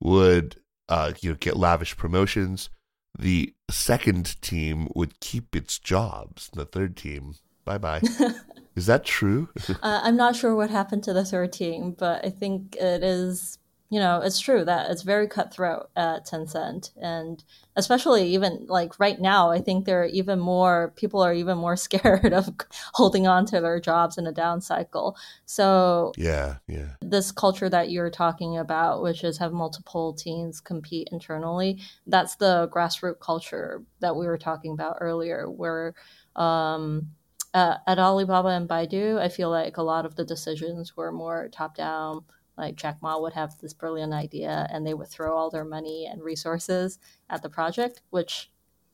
[0.00, 0.56] would
[0.88, 2.70] uh, you know get lavish promotions.
[3.18, 6.50] The second team would keep its jobs.
[6.52, 7.34] The third team,
[7.64, 8.00] bye bye.
[8.76, 9.48] is that true?
[9.68, 13.58] uh, I'm not sure what happened to the third team, but I think it is
[13.90, 16.90] you know, it's true that it's very cutthroat at Tencent.
[17.00, 17.42] And
[17.74, 21.76] especially even like right now, I think there are even more people are even more
[21.86, 22.50] scared of
[22.94, 25.16] holding on to their jobs in a down cycle.
[25.46, 26.90] So, yeah, yeah.
[27.00, 32.68] This culture that you're talking about, which is have multiple teams compete internally, that's the
[32.70, 35.94] grassroots culture that we were talking about earlier, where,
[36.36, 37.08] um,
[37.54, 41.48] uh, at Alibaba and Baidu, I feel like a lot of the decisions were more
[41.50, 42.24] top down
[42.58, 46.06] like Jack Ma would have this brilliant idea and they would throw all their money
[46.10, 46.98] and resources
[47.30, 48.50] at the project, which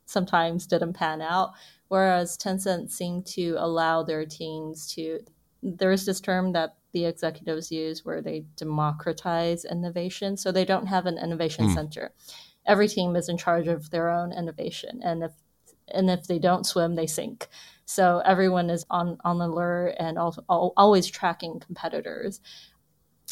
[0.07, 1.53] sometimes didn't pan out.
[1.89, 5.21] Whereas Tencent seemed to allow their teams to,
[5.63, 10.37] there's this term that the executives use where they democratize innovation.
[10.37, 11.75] So they don't have an innovation mm.
[11.75, 12.13] center.
[12.67, 15.01] Every team is in charge of their own innovation.
[15.03, 15.33] And if
[15.93, 17.49] and if they don't swim, they sink.
[17.85, 22.41] So everyone is on on the alert and also always tracking competitors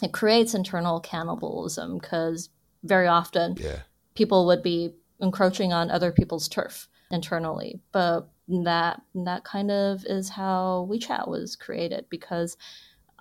[0.02, 2.48] it creates internal cannibalism because
[2.84, 3.80] very often yeah.
[4.14, 7.80] people would be encroaching on other people's turf internally.
[7.92, 12.56] But that that kind of is how WeChat was created because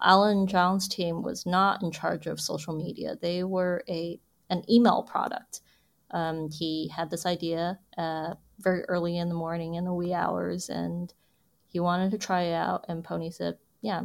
[0.01, 3.17] Allen Zhang's team was not in charge of social media.
[3.21, 5.61] They were a an email product.
[6.11, 10.69] Um, he had this idea uh, very early in the morning in the wee hours,
[10.69, 11.13] and
[11.67, 12.85] he wanted to try it out.
[12.89, 14.03] And Pony said, "Yeah,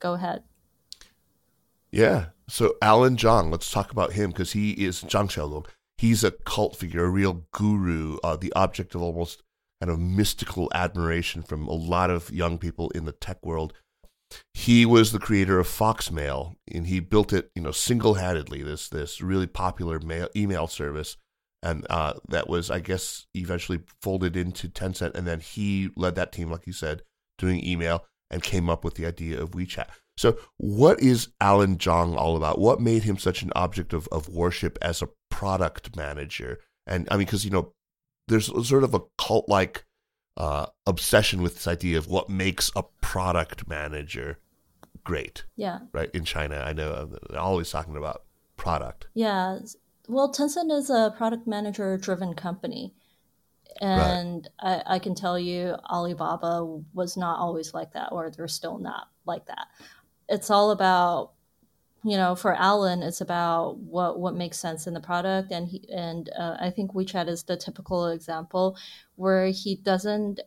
[0.00, 0.42] go ahead."
[1.92, 2.26] Yeah.
[2.48, 5.66] So Allen Zhang, let's talk about him because he is Zhang Xiaolong.
[5.98, 9.42] he's a cult figure, a real guru, uh, the object of almost
[9.80, 13.74] kind of mystical admiration from a lot of young people in the tech world.
[14.54, 18.62] He was the creator of Foxmail, and he built it, you know, single-handedly.
[18.62, 21.16] This this really popular mail, email service,
[21.62, 26.32] and uh, that was, I guess, eventually folded into Tencent, and then he led that
[26.32, 27.02] team, like you said,
[27.38, 29.88] doing email, and came up with the idea of WeChat.
[30.20, 32.58] So, what is Allen Zhang all about?
[32.58, 36.58] What made him such an object of, of worship as a product manager?
[36.86, 37.72] And I mean, because you know,
[38.28, 39.86] there's sort of a cult like
[40.36, 44.38] uh, obsession with this idea of what makes a product manager
[45.04, 45.44] great.
[45.56, 45.78] Yeah.
[45.90, 48.24] Right in China, I know uh, they're always talking about
[48.58, 49.06] product.
[49.14, 49.60] Yeah.
[50.06, 52.92] Well, Tencent is a product manager driven company.
[53.80, 54.82] And right.
[54.86, 59.08] I, I can tell you, Alibaba was not always like that, or they're still not
[59.24, 59.68] like that.
[60.30, 61.32] It's all about
[62.02, 65.84] you know, for Allen, it's about what what makes sense in the product, and he
[65.92, 68.76] and uh, I think WeChat is the typical example
[69.16, 70.40] where he doesn't.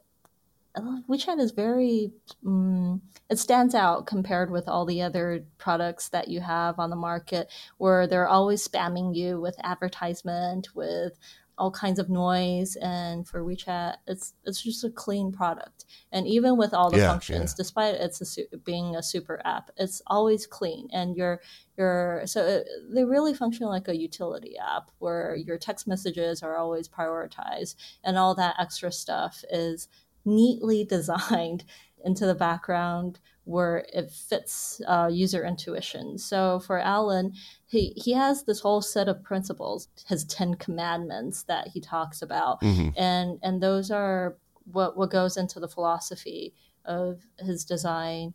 [0.76, 2.12] Uh, WeChat is very
[2.44, 6.96] um, it stands out compared with all the other products that you have on the
[6.96, 11.14] market, where they're always spamming you with advertisement, with
[11.58, 15.86] all kinds of noise and for WeChat it's it's just a clean product.
[16.12, 17.58] And even with all the yeah, functions yeah.
[17.58, 20.88] despite it's a su- being a super app it's always clean.
[20.92, 21.42] And you're
[21.78, 26.58] you're so it, they really function like a utility app where your text messages are
[26.58, 29.88] always prioritized and all that extra stuff is
[30.26, 31.64] neatly designed
[32.04, 36.18] into the background where it fits uh, user intuition.
[36.18, 37.34] So for Allen,
[37.66, 42.62] he, he has this whole set of principles, his 10 commandments that he talks about.
[42.62, 42.90] Mm-hmm.
[42.98, 44.38] And, and those are
[44.72, 46.54] what, what goes into the philosophy
[46.86, 48.34] of his design.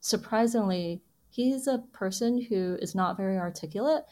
[0.00, 4.04] Surprisingly, he's a person who is not very articulate.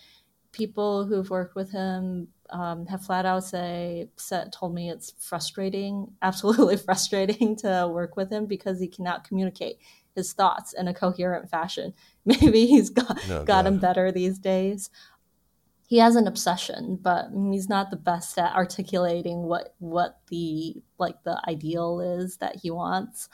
[0.52, 6.12] People who've worked with him um, have flat out say said, told me it's frustrating,
[6.22, 9.78] absolutely frustrating to work with him because he cannot communicate
[10.16, 11.94] his thoughts in a coherent fashion.
[12.24, 14.90] Maybe he's got no, gotten better these days.
[15.86, 21.22] He has an obsession, but he's not the best at articulating what what the like
[21.22, 23.28] the ideal is that he wants.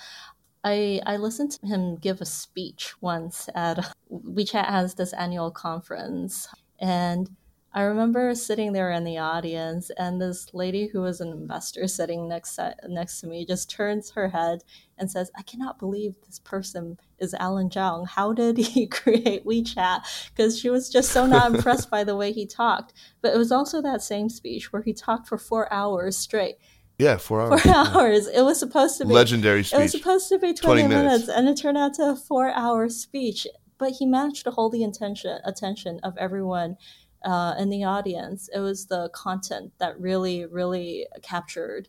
[0.63, 6.49] I I listened to him give a speech once at WeChat has this annual conference
[6.79, 7.31] and
[7.75, 12.29] I remember sitting there in the audience, and this lady who was an investor sitting
[12.29, 14.63] next to, next to me just turns her head
[14.99, 18.07] and says, "I cannot believe this person is Allen Zhang.
[18.09, 20.03] How did he create WeChat?"
[20.35, 22.93] Because she was just so not impressed by the way he talked.
[23.23, 26.57] But it was also that same speech where he talked for four hours straight.
[26.99, 27.63] Yeah, four hours.
[27.63, 28.27] Four hours.
[28.29, 29.79] It was supposed to be legendary speech.
[29.79, 31.27] It was supposed to be twenty, 20 minutes.
[31.27, 33.47] minutes, and it turned out to a four-hour speech.
[33.79, 36.77] But he managed to hold the attention attention of everyone
[37.25, 38.49] uh, in the audience.
[38.55, 41.89] It was the content that really, really captured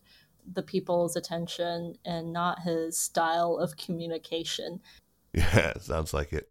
[0.52, 4.80] the people's attention and not his style of communication.
[5.36, 6.48] Yeah, sounds like it.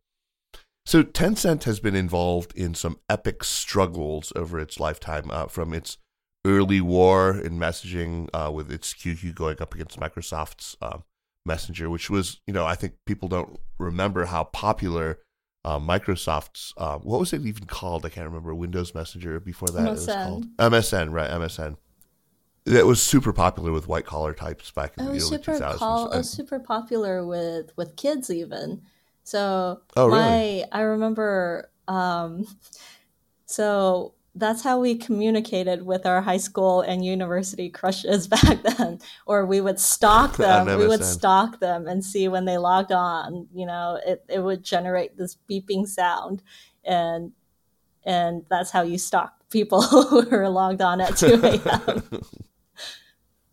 [0.85, 5.99] So Tencent has been involved in some epic struggles over its lifetime, uh, from its
[6.45, 10.97] early war in messaging uh, with its QQ going up against Microsoft's uh,
[11.45, 15.19] Messenger, which was, you know, I think people don't remember how popular
[15.65, 18.05] uh, Microsoft's uh, what was it even called?
[18.05, 18.53] I can't remember.
[18.53, 19.87] Windows Messenger before that MSN.
[19.87, 21.29] it was called MSN, right?
[21.29, 21.77] MSN.
[22.65, 25.79] It was super popular with white collar types back in the early two thousands.
[25.79, 28.81] Call, it was super popular with with kids even.
[29.23, 30.71] So oh, my really?
[30.71, 31.69] I remember.
[31.87, 32.45] Um,
[33.45, 38.99] so that's how we communicated with our high school and university crushes back then.
[39.25, 40.65] Or we would stalk them.
[40.77, 44.63] We would stalk them and see when they logged on you know it, it would
[44.63, 46.41] generate this beeping sound.
[46.83, 47.31] And
[48.05, 52.23] and that's how you stalk people who are logged on at 2 a.m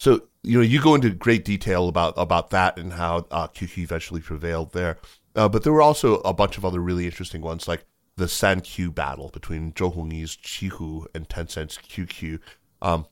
[0.01, 3.79] so you know you go into great detail about about that and how uh, qq
[3.79, 4.99] eventually prevailed there.
[5.37, 7.85] Uh, but there were also a bunch of other really interesting ones like
[8.21, 12.39] the San Q battle between Zhou Hongyi's Qihoo and Tencent's QQ.
[12.83, 13.07] Um,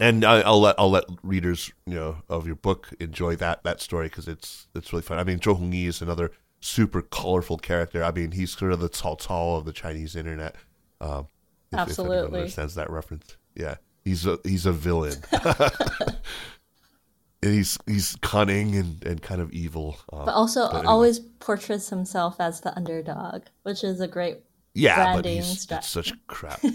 [0.00, 3.80] and I, will let I'll let readers you know of your book enjoy that that
[3.80, 5.18] story because it's it's really fun.
[5.18, 8.02] I mean, Zhou Hongyi is another super colorful character.
[8.02, 10.56] I mean, he's sort of the Cao Cao of the Chinese internet.
[11.00, 11.28] Um,
[11.72, 13.36] if, Absolutely, if understands that reference.
[13.54, 15.22] Yeah, he's a he's a villain.
[17.42, 19.96] and he's he's cunning and, and kind of evil.
[20.12, 20.86] Um, but also but anyway.
[20.86, 24.38] always portrays himself as the underdog, which is a great
[24.74, 26.60] yeah, branding but he's, it's such crap.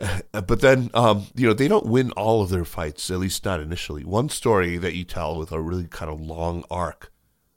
[0.32, 3.60] but then, um, you know, they don't win all of their fights, at least not
[3.60, 4.04] initially.
[4.04, 7.10] One story that you tell with a really kind of long arc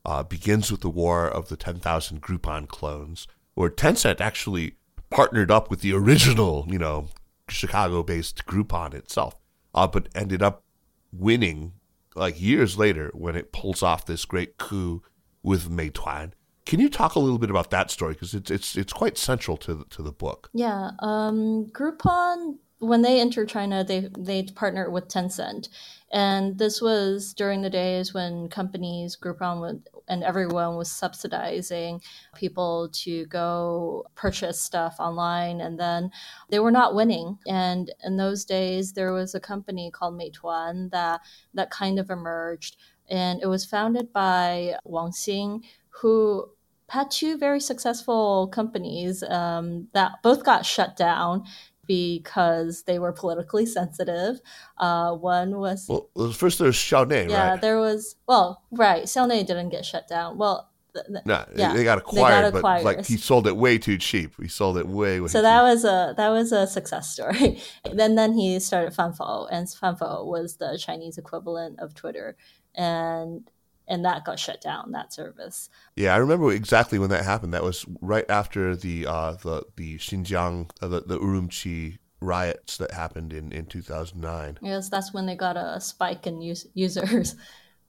[0.06, 4.76] uh, begins with the war of the 10,000 Groupon clones, where Tencent actually
[5.10, 7.08] partnered up with the original, you know,
[7.50, 9.36] Chicago-based Groupon itself,
[9.74, 10.64] uh, but ended up
[11.12, 11.74] winning
[12.16, 15.02] like years later when it pulls off this great coup
[15.42, 16.32] with Meituan.
[16.66, 19.58] Can you talk a little bit about that story because it's it's it's quite central
[19.58, 20.50] to the, to the book?
[20.54, 25.70] Yeah, um, Groupon when they entered China, they they partnered with Tencent,
[26.12, 32.02] and this was during the days when companies, Groupon would, and everyone was subsidizing
[32.36, 36.12] people to go purchase stuff online, and then
[36.50, 37.40] they were not winning.
[37.48, 41.22] And in those days, there was a company called Meituan that
[41.54, 42.76] that kind of emerged,
[43.10, 45.64] and it was founded by Wang Xing,
[46.02, 46.50] who
[46.90, 51.44] had two very successful companies um, that both got shut down
[51.88, 54.40] because they were politically sensitive.
[54.78, 57.30] Uh, one was well, first there's Xiaomi, yeah, right?
[57.30, 59.04] Yeah, there was well, right.
[59.04, 60.38] Xiaomi didn't get shut down.
[60.38, 62.84] Well, th- th- no, yeah, they got acquired, they got but acquired.
[62.84, 64.34] like he sold it way too cheap.
[64.42, 65.44] He sold it way, way so cheap.
[65.44, 67.62] that was a that was a success story.
[67.94, 72.38] then then he started Fanfou, and Fanfou was the Chinese equivalent of Twitter,
[72.76, 73.50] and
[73.88, 75.70] and that got shut down that service.
[75.96, 77.54] Yeah, I remember exactly when that happened.
[77.54, 82.92] That was right after the uh, the the Xinjiang uh, the the Urumqi riots that
[82.92, 84.60] happened in in 2009.
[84.62, 87.36] Yes, that's when they got a spike in us- users.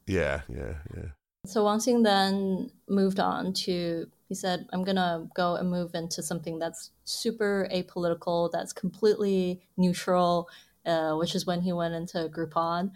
[0.07, 1.09] Yeah, yeah, yeah.
[1.47, 6.23] So Wang Xing then moved on to he said, I'm gonna go and move into
[6.23, 10.49] something that's super apolitical, that's completely neutral,
[10.87, 12.91] uh, which is when he went into Groupon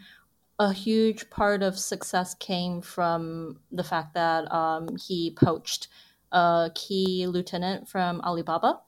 [0.58, 5.88] a huge part of success came from the fact that um, he poached
[6.32, 8.80] a key lieutenant from Alibaba.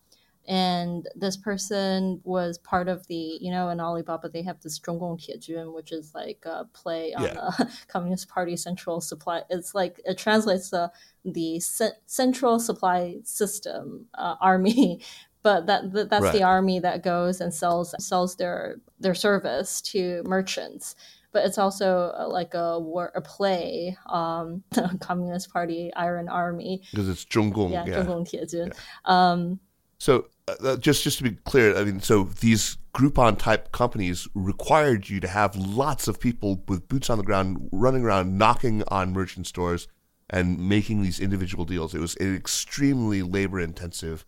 [0.48, 5.20] And this person was part of the, you know, in Alibaba, they have this Zhonggong
[5.20, 7.34] Tiejun, which is like a play on yeah.
[7.34, 9.42] the Communist Party Central Supply.
[9.48, 10.90] It's like, it translates the,
[11.24, 15.02] the C- Central Supply System uh, Army.
[15.42, 16.34] But that, that that's right.
[16.34, 20.94] the army that goes and sells sells their their service to merchants,
[21.32, 24.62] but it's also uh, like a war, a play, um,
[25.00, 26.82] Communist Party Iron Army.
[26.90, 28.02] Because it's Zhonggong, yeah, yeah.
[28.02, 28.68] Zhonggong Tiejun.
[28.68, 28.72] Yeah.
[29.04, 29.60] Um,
[29.98, 34.26] so uh, uh, just just to be clear, I mean, so these Groupon type companies
[34.34, 38.82] required you to have lots of people with boots on the ground, running around, knocking
[38.88, 39.86] on merchant stores,
[40.28, 41.94] and making these individual deals.
[41.94, 44.24] It was extremely labor intensive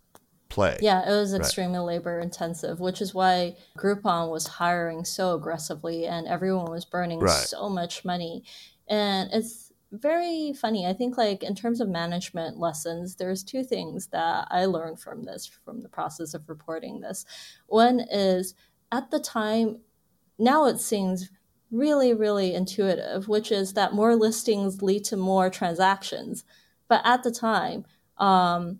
[0.53, 0.77] play.
[0.81, 6.27] yeah, it was extremely labor intensive, which is why Groupon was hiring so aggressively and
[6.27, 7.31] everyone was burning Right.
[7.31, 8.43] so much money.
[8.87, 10.85] And it's very funny.
[10.87, 15.25] I think like in terms of management lessons, there's two things that I learned from
[15.25, 17.25] this, from the process of reporting this.
[17.67, 18.55] One is
[18.91, 19.79] at the time,
[20.39, 21.29] now it seems
[21.71, 26.43] really, really intuitive, which is that more listings lead to more transactions.
[26.87, 27.85] But at the time,
[28.17, 28.79] um,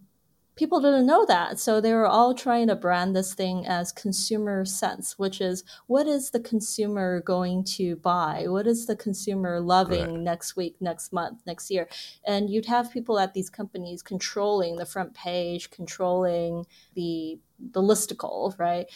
[0.55, 1.59] people didn't know that.
[1.59, 6.07] So they were all trying to brand this thing as consumer sense, which is what
[6.07, 8.45] is the consumer going to buy?
[8.47, 10.23] What is the consumer loving Right.
[10.23, 11.87] next week, next month, next year?
[12.25, 17.39] And you'd have people at these companies controlling the front page, controlling the
[17.71, 18.87] the listicle, right?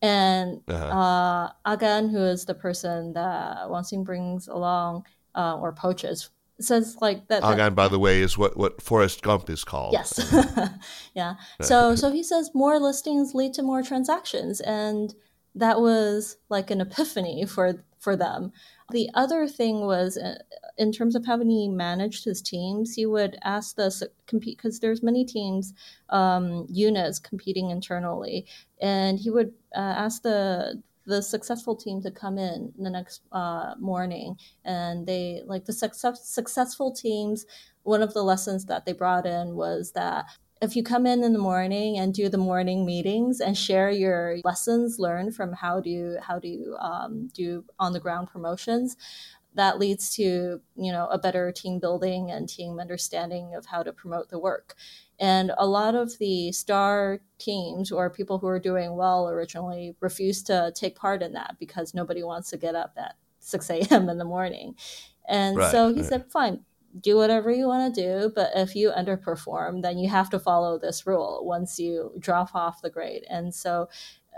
[0.00, 0.86] And Uh-huh.
[0.98, 5.04] uh, Agan, who is the person that Wang Xing brings along
[5.34, 6.30] uh, or poaches,
[6.64, 7.42] says like that.
[7.42, 9.92] that- Agan, by the way, is what, what Forrest Gump is called.
[9.92, 10.34] Yes.
[11.14, 11.34] yeah.
[11.60, 15.14] So so he says more listings lead to more transactions and
[15.54, 18.52] that was like an epiphany for for them.
[18.90, 20.34] The other thing was uh,
[20.76, 25.02] in terms of how he managed his teams, he would ask the compete because there's
[25.02, 25.72] many teams
[26.08, 28.46] um, units competing internally
[28.80, 33.74] and he would uh, ask the the successful team to come in the next uh,
[33.78, 34.36] morning.
[34.64, 37.46] And they like the success, successful teams
[37.82, 40.26] one of the lessons that they brought in was that
[40.60, 44.38] if you come in in the morning and do the morning meetings and share your
[44.44, 48.96] lessons learned from how to how to um, do on the ground promotions
[49.54, 53.92] that leads to you know a better team building and team understanding of how to
[53.92, 54.76] promote the work
[55.22, 60.42] and a lot of the star teams or people who are doing well originally refuse
[60.42, 64.18] to take part in that because nobody wants to get up at 6 a.m in
[64.18, 64.74] the morning
[65.28, 66.04] and Right, so he right.
[66.04, 66.64] said fine
[67.00, 70.78] do whatever you want to do but if you underperform then you have to follow
[70.78, 73.88] this rule once you drop off the grade and so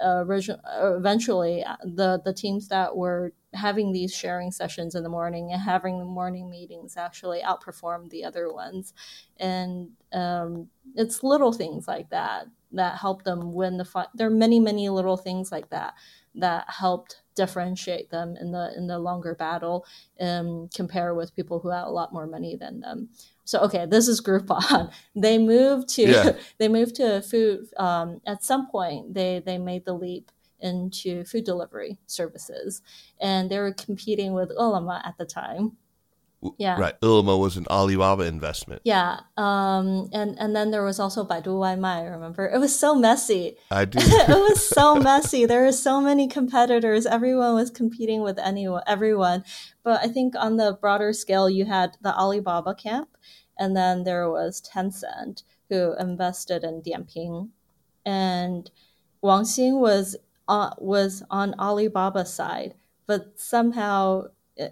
[0.03, 5.53] uh, eventually uh, the the teams that were having these sharing sessions in the morning
[5.53, 8.93] and having the morning meetings actually outperformed the other ones
[9.39, 14.31] and um, it's little things like that that help them win the fight there are
[14.31, 15.95] many many little things like that
[16.35, 19.85] that helped differentiate them in the in the longer battle
[20.19, 23.09] and compare with people who had a lot more money than them.
[23.45, 24.93] So okay, this is Groupon.
[25.17, 26.33] They moved to yeah.
[26.59, 27.67] they moved to food.
[27.77, 30.31] Um, at some point, they they made the leap
[30.65, 32.83] into food delivery services,
[33.21, 35.77] and they were competing with Ele.me at the time.
[36.59, 36.79] Yeah.
[36.79, 36.95] Right.
[37.03, 38.83] Ele.me was an Alibaba investment.
[38.85, 39.21] Yeah.
[39.37, 42.47] Um, and, and then there was also Baidu Waimai, remember?
[42.47, 43.57] It was so messy.
[43.71, 43.99] I do.
[44.03, 45.47] it was so messy.
[45.47, 47.07] There were so many competitors.
[47.07, 49.45] Everyone was competing with anyone, everyone.
[49.83, 53.09] But I think on the broader scale, you had the Alibaba camp,
[53.59, 57.51] and then there was Tencent, who invested in Dianping.
[58.05, 58.71] And
[59.23, 60.17] Wang Xing was,
[60.49, 62.75] uh, was on Alibaba's side,
[63.07, 64.25] but somehow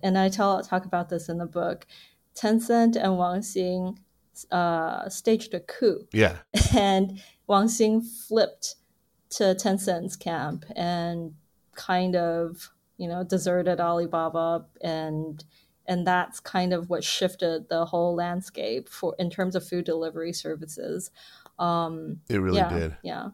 [0.03, 1.87] and I tell talk about this in the book.
[2.35, 3.97] Tencent and Wang Xing
[4.51, 6.07] uh, staged a coup.
[6.13, 6.39] Yeah,
[6.77, 8.77] and Wang Xing flipped
[9.31, 11.35] to Tencent's camp and
[11.75, 15.43] kind of you know deserted Alibaba and
[15.87, 20.33] and that's kind of what shifted the whole landscape for in terms of food delivery
[20.33, 21.11] services.
[21.59, 22.97] Um, it really yeah, did.
[23.03, 23.29] Yeah.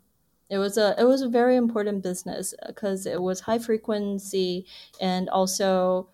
[0.50, 4.66] It was a it was a very important business uh, because it was high frequency
[5.00, 6.08] and also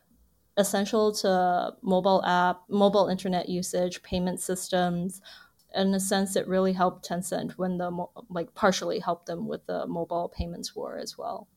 [0.56, 5.20] essential to mobile app, mobile internet usage, payment systems.
[5.74, 9.86] In a sense, it really helped Tencent when the like partially helped them with the
[9.86, 11.48] mobile payments war as well.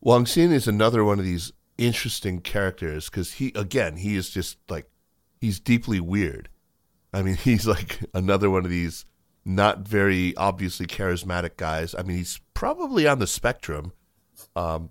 [0.00, 4.58] Wang Xing is another one of these interesting characters because he again he is just
[4.68, 4.88] like
[5.40, 6.48] he's deeply weird.
[7.12, 9.04] I mean, he's like another one of these
[9.44, 11.94] not very obviously charismatic guys.
[11.94, 13.92] I mean, he's probably on the spectrum.
[14.56, 14.90] Um,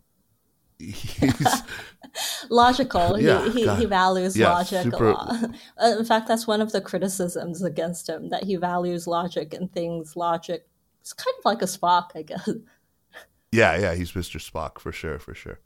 [0.80, 1.62] he's
[2.50, 3.20] logical.
[3.20, 5.10] Yeah, he, he, he, values yeah, logic super...
[5.10, 5.56] a lot.
[6.00, 10.16] In fact, that's one of the criticisms against him that he values logic and things
[10.16, 10.68] logic.
[11.02, 12.50] It's kind of like a Spock, I guess.
[13.52, 14.40] Yeah, yeah, he's Mr.
[14.40, 15.60] Spock for sure, for sure.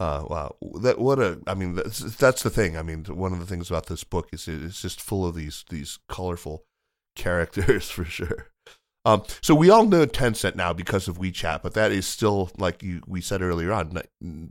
[0.00, 1.40] Uh, wow, that what a.
[1.46, 2.76] I mean, that's, that's the thing.
[2.76, 5.64] I mean, one of the things about this book is it's just full of these
[5.70, 6.64] these colorful
[7.18, 8.46] characters for sure.
[9.04, 12.82] Um, so we all know Tencent now because of WeChat, but that is still, like
[12.82, 13.98] you, we said earlier on,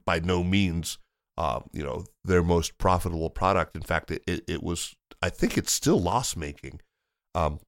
[0.05, 0.97] by no means,
[1.37, 3.75] uh, you know, their most profitable product.
[3.75, 6.81] In fact, it, it, it was, I think it's still loss making.
[7.35, 7.59] Um,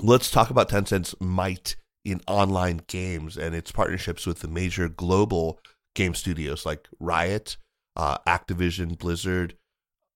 [0.00, 5.60] let's talk about Tencent's might in online games and its partnerships with the major global
[5.94, 7.58] game studios like Riot,
[7.96, 9.57] uh, Activision, Blizzard,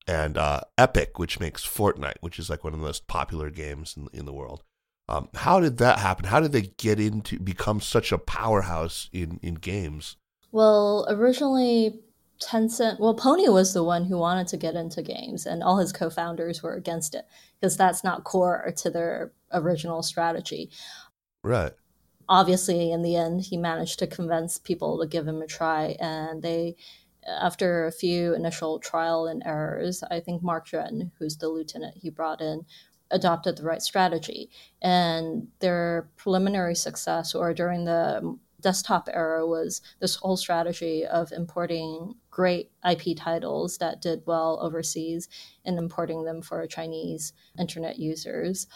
[0.06, 3.96] and uh, Epic, which makes Fortnite, which is like one of the most popular games
[3.96, 4.62] in, in the world.
[5.08, 6.26] Um, how did that happen?
[6.26, 10.16] How did they get into become such a powerhouse in in games?
[10.52, 12.00] Well, originally
[12.42, 15.92] Tencent, well, Pony was the one who wanted to get into games, and all his
[15.92, 17.26] co-founders were against it
[17.60, 20.70] because that's not core to their original strategy.
[21.44, 21.72] Right.
[22.28, 26.42] Obviously, in the end, he managed to convince people to give him a try, and
[26.42, 26.76] they,
[27.26, 32.10] after a few initial trial and errors, I think Mark Ren, who's the lieutenant he
[32.10, 32.64] brought in,
[33.10, 34.50] adopted the right strategy.
[34.80, 42.14] And their preliminary success, or during the desktop era, was this whole strategy of importing
[42.30, 45.28] great IP titles that did well overseas
[45.64, 48.66] and importing them for Chinese internet users.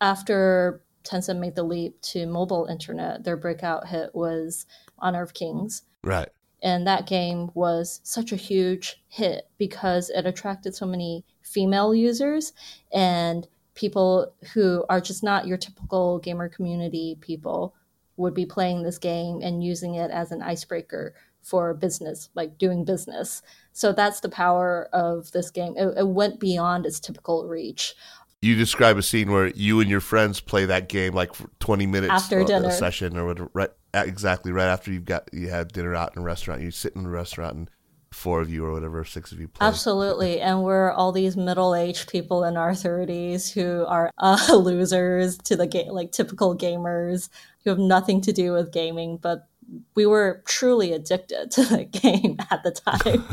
[0.00, 4.66] After Tencent made the leap to mobile internet, their breakout hit was
[4.98, 5.82] Honor of Kings.
[6.02, 6.28] Right.
[6.62, 12.52] And that game was such a huge hit because it attracted so many female users
[12.92, 17.74] and people who are just not your typical gamer community people
[18.16, 22.84] would be playing this game and using it as an icebreaker for business, like doing
[22.84, 23.40] business.
[23.72, 25.74] So that's the power of this game.
[25.76, 27.94] It, it, went beyond its typical reach.
[28.42, 32.12] You describe a scene where you and your friends play that game like 20 minutes
[32.12, 36.14] after dinner session or whatever, right exactly right after you've got you had dinner out
[36.16, 36.62] in a restaurant.
[36.62, 37.70] You sit in the restaurant and
[38.12, 39.66] four of you or whatever, six of you play.
[39.66, 40.40] Absolutely.
[40.50, 45.56] And we're all these middle aged people in our 30s who are uh, losers to
[45.56, 47.28] the game, like typical gamers
[47.62, 49.46] who have nothing to do with gaming, but
[49.94, 53.24] we were truly addicted to the game at the time.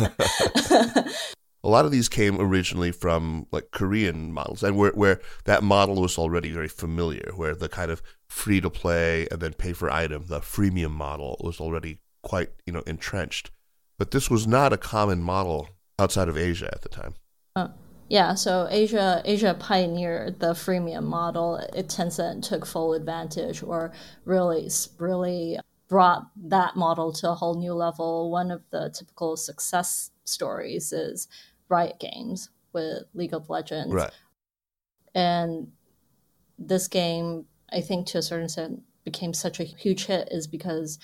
[1.63, 6.01] a lot of these came originally from like Korean models, and where where that model
[6.01, 9.89] was already very familiar, where the kind of free to play and then pay for
[9.89, 13.51] item, the freemium model was already quite you know entrenched.
[13.97, 17.15] But this was not a common model outside of Asia at the time.
[17.55, 17.69] Uh,
[18.09, 21.57] yeah, so Asia Asia pioneered the freemium model.
[21.73, 23.91] It Tencent took full advantage, or
[24.25, 28.29] really really brought that model to a whole new level.
[28.31, 31.27] One of the typical success stories is
[31.69, 33.93] Riot Games with League of Legends.
[33.93, 34.11] Right.
[35.15, 35.71] And
[36.59, 40.99] this game, I think to a certain extent, became such a huge hit is because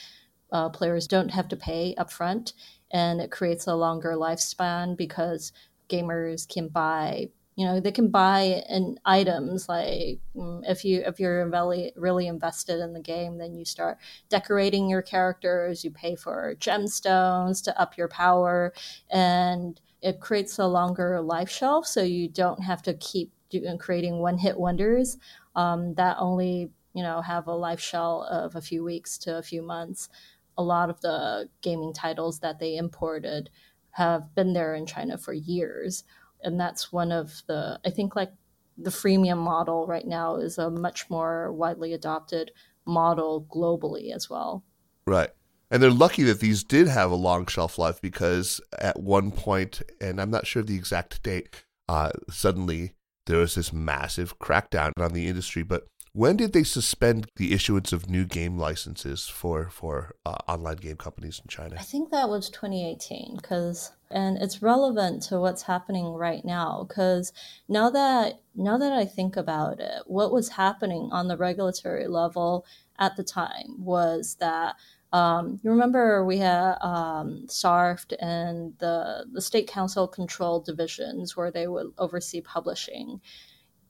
[0.52, 2.52] uh, players don't have to pay upfront
[2.92, 5.54] and it creates a longer lifespan because
[5.90, 11.20] gamers can buy you know they can buy in items like mm, if you if
[11.20, 13.98] you're really really invested in the game then you start
[14.30, 18.74] decorating your characters you pay for gemstones to up your power
[19.10, 24.18] and it creates a longer life shelf so you don't have to keep doing, creating
[24.18, 25.18] one hit wonders
[25.56, 29.44] um, that only you know have a life shelf of a few weeks to a
[29.44, 30.10] few months.
[30.58, 33.50] A lot of the gaming titles that they imported
[33.92, 36.04] have been there in china for years.
[36.44, 38.34] And that's one of the i think like
[38.78, 42.52] the freemium model right now is a much more widely adopted
[42.86, 44.64] model globally as well.
[45.06, 45.30] Right.
[45.70, 49.82] And they're lucky that these did have a long shelf life because at one point
[50.00, 52.94] and i'm not sure the exact date uh, suddenly
[53.26, 55.84] there was this massive crackdown on the industry but
[56.16, 60.96] when did they suspend the issuance of new game licenses for for uh, online game
[60.96, 61.76] companies in China?
[61.80, 67.34] I think that was 2018 because and it's relevant to what's happening right now because
[67.68, 72.64] now that now that I think about it, what was happening on the regulatory level
[73.00, 74.76] at the time was that
[75.14, 81.52] um, you remember we had um, SARFT and the the state council controlled divisions where
[81.52, 83.22] they would oversee publishing.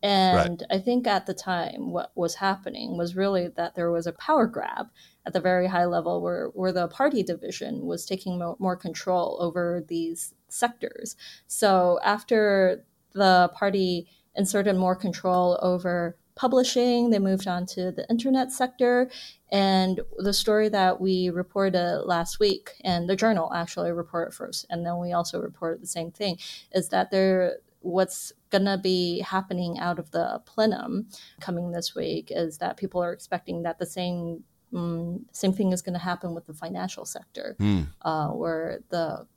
[0.03, 0.78] And right.
[0.78, 4.47] I think at the time, what was happening was really that there was a power
[4.47, 4.88] grab
[5.26, 9.38] at the very high level where, where the party division was taking more, more control
[9.39, 11.15] over these sectors.
[11.47, 18.51] So after the party inserted more control over publishing, they moved on to the internet
[18.51, 19.09] sector.
[19.51, 24.86] And the story that we reported last week, and the journal actually reported first, and
[24.86, 26.39] then we also reported the same thing,
[26.71, 31.05] is that there what's going to be happening out of the plenum
[31.41, 34.41] coming this week is that people are expecting that the same
[34.73, 37.88] um, same thing is going to happen with the financial sector, mm.
[38.01, 39.27] uh, where the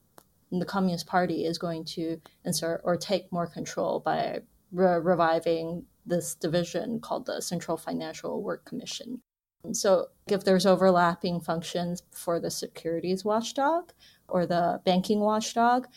[0.51, 4.41] the Communist Party is going to insert or take more control by
[4.73, 9.21] re- reviving this division called the Central Financial Work Commission.
[9.73, 13.93] So, if there's overlapping functions for the securities watchdog
[14.29, 15.89] or the banking watchdog,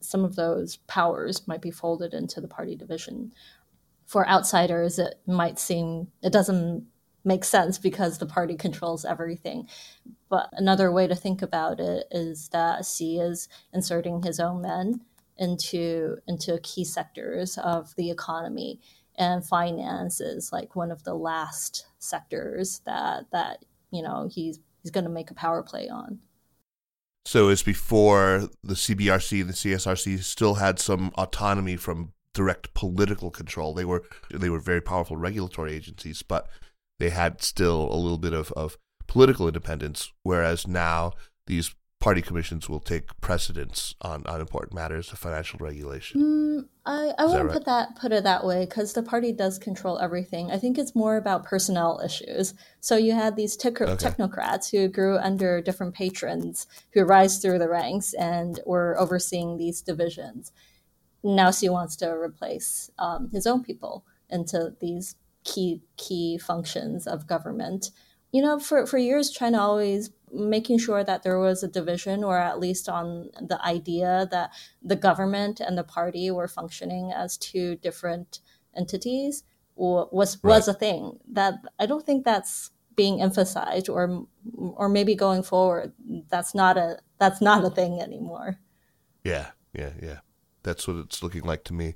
[0.00, 3.32] some of those powers might be folded into the party division.
[4.06, 6.86] For outsiders, it might seem it doesn't
[7.24, 9.68] make sense because the party controls everything.
[10.28, 15.00] But another way to think about it is that Xi is inserting his own men
[15.36, 18.80] into into key sectors of the economy
[19.16, 24.90] and finance is like one of the last sectors that that you know he's he's
[24.90, 26.18] going to make a power play on.
[27.26, 33.30] So it's before the CBRC and the CSRC still had some autonomy from direct political
[33.30, 33.72] control.
[33.72, 36.48] They were they were very powerful regulatory agencies, but
[36.98, 40.12] they had still a little bit of, of political independence.
[40.22, 41.12] Whereas now
[41.46, 46.20] these party commissions will take precedence on, on important matters of financial regulation.
[46.20, 47.54] Mm, I, I wouldn't right?
[47.54, 50.50] put that put it that way because the party does control everything.
[50.50, 52.52] I think it's more about personnel issues.
[52.80, 53.86] So you had these te- okay.
[53.86, 59.80] technocrats who grew under different patrons who rise through the ranks and were overseeing these
[59.80, 60.52] divisions.
[61.22, 67.26] Now Xi wants to replace um, his own people into these key key functions of
[67.26, 67.92] government.
[68.34, 72.36] You know, for, for years, China always making sure that there was a division or
[72.36, 74.50] at least on the idea that
[74.82, 78.40] the government and the party were functioning as two different
[78.76, 79.44] entities
[79.76, 80.50] was right.
[80.50, 84.26] was a thing that I don't think that's being emphasized or
[84.56, 85.92] or maybe going forward
[86.28, 88.58] that's not a that's not a thing anymore.
[89.22, 90.18] Yeah, yeah, yeah.
[90.64, 91.94] That's what it's looking like to me.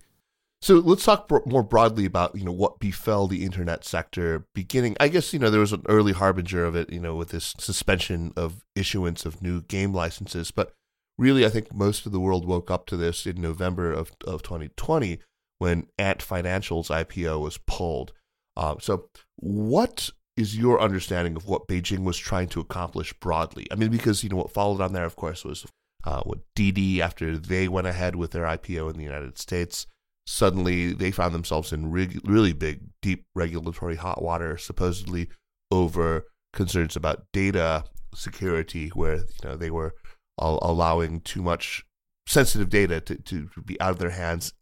[0.61, 4.97] So let's talk more broadly about you know what befell the internet sector beginning.
[4.99, 7.55] I guess you know there was an early harbinger of it, you know, with this
[7.59, 10.51] suspension of issuance of new game licenses.
[10.51, 10.73] But
[11.17, 14.43] really, I think most of the world woke up to this in November of of
[14.43, 15.21] 2020
[15.59, 18.13] when Ant Financial's IPO was pulled.
[18.57, 23.69] Uh, so, what is your understanding of what Beijing was trying to accomplish broadly?
[23.71, 25.67] I mean, because you know what followed on there, of course, was
[26.03, 29.87] uh, what Didi after they went ahead with their IPO in the United States
[30.29, 35.31] suddenly they found themselves in re- really big, deep regulatory hot water, supposedly
[35.71, 39.95] over concerns about data security, where you know they were
[40.37, 41.83] allowing too much
[42.27, 44.53] sensitive data to, to be out of their hands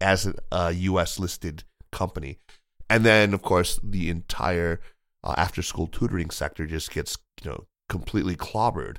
[0.00, 1.18] as a U.S.
[1.18, 2.38] listed company,
[2.88, 4.80] and then of course the entire
[5.22, 8.96] uh, after school tutoring sector just gets you know completely clobbered.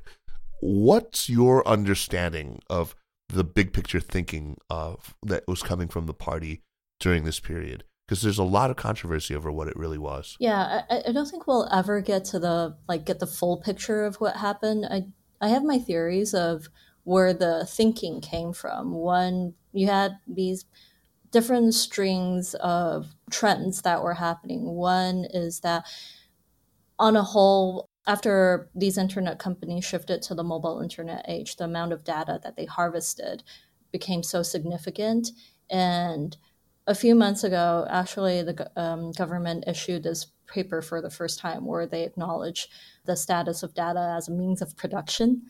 [0.60, 2.96] What's your understanding of
[3.32, 6.62] the big picture thinking of that was coming from the party
[7.00, 10.36] during this period because there's a lot of controversy over what it really was.
[10.40, 14.04] Yeah, I, I, don't think we'll ever get to the like get the full picture
[14.04, 14.86] of what happened.
[14.86, 15.06] I
[15.40, 16.68] I have my theories of
[17.04, 18.92] where the thinking came from.
[18.92, 20.66] One, you had these
[21.32, 24.66] different strings of trends that were happening.
[24.66, 25.86] One is that,
[27.00, 31.94] on a whole, after these internet companies shifted to the mobile internet age, the amount
[31.94, 33.44] of data that they harvested
[33.92, 35.30] became so significant.
[35.70, 36.36] And
[36.88, 41.66] a few months ago, actually, the um, government issued this paper for the first time
[41.66, 42.68] where they acknowledge
[43.06, 45.44] the status of data as a means of production.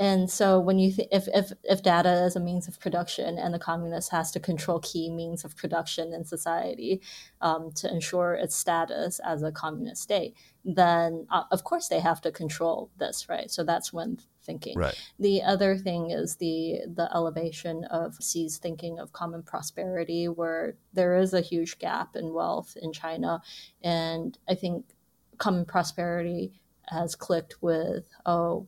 [0.00, 3.54] And so when you th- if, if if data is a means of production and
[3.54, 7.00] the communist has to control key means of production in society
[7.40, 10.34] um, to ensure its status as a communist state,
[10.64, 13.50] then uh, of course they have to control this, right?
[13.50, 14.78] So that's when thinking.
[14.78, 14.94] Right.
[15.18, 21.16] The other thing is the the elevation of Xi's thinking of common prosperity, where there
[21.16, 23.42] is a huge gap in wealth in China,
[23.82, 24.86] and I think
[25.38, 26.52] common prosperity
[26.88, 28.58] has clicked with a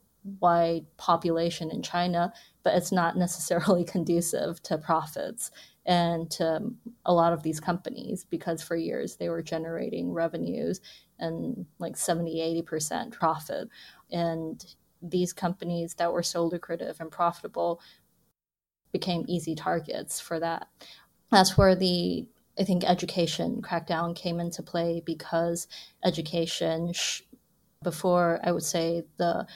[0.40, 2.32] wide population in China,
[2.62, 5.50] but it's not necessarily conducive to profits
[5.84, 6.72] and to
[7.04, 10.80] a lot of these companies because for years they were generating revenues
[11.18, 13.68] and like 70 80% profit
[14.10, 14.64] and
[15.02, 17.80] these companies that were so lucrative and profitable
[18.92, 20.68] became easy targets for that
[21.30, 22.26] that's where the
[22.58, 25.68] i think education crackdown came into play because
[26.04, 27.22] education sh-
[27.82, 29.46] before i would say the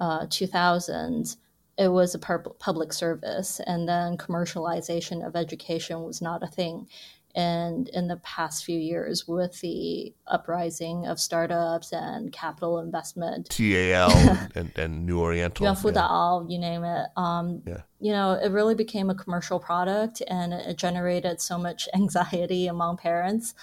[0.00, 1.36] uh, 2000s,
[1.76, 6.86] it was a public service, and then commercialization of education was not a thing.
[7.34, 14.10] And in the past few years, with the uprising of startups and capital investment, TAL
[14.54, 16.48] and, and New Oriental, yeah.
[16.48, 17.80] you name it, um, yeah.
[17.98, 22.98] you know, it really became a commercial product, and it generated so much anxiety among
[22.98, 23.54] parents.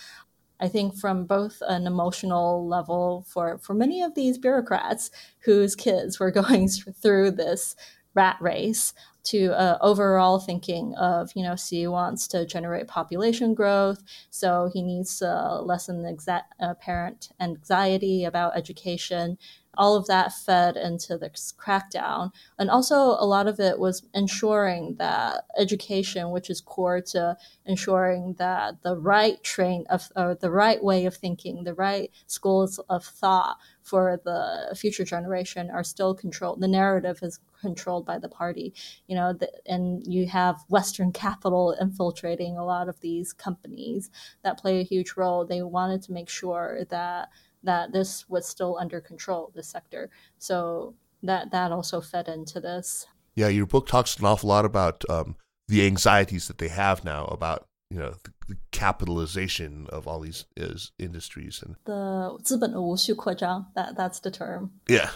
[0.59, 5.09] I think from both an emotional level for, for many of these bureaucrats
[5.45, 7.75] whose kids were going through this
[8.13, 8.93] rat race
[9.23, 14.81] to uh, overall thinking of, you know, Xi wants to generate population growth, so he
[14.81, 19.37] needs to lessen the exa- uh, parent anxiety about education
[19.77, 22.31] all of that fed into this crackdown.
[22.59, 28.35] And also, a lot of it was ensuring that education, which is core to ensuring
[28.37, 33.05] that the right train of, or the right way of thinking, the right schools of
[33.05, 36.61] thought for the future generation are still controlled.
[36.61, 38.73] The narrative is controlled by the party,
[39.07, 44.09] you know, the, and you have Western capital infiltrating a lot of these companies
[44.43, 45.45] that play a huge role.
[45.45, 47.29] They wanted to make sure that
[47.63, 50.09] that this was still under control, the sector.
[50.39, 53.07] So that that also fed into this.
[53.35, 55.35] Yeah, your book talks an awful lot about um,
[55.67, 60.44] the anxieties that they have now about you know the, the capitalization of all these
[60.56, 64.70] is industries and the 资本的无序扩张 that that's the term.
[64.88, 65.10] Yeah,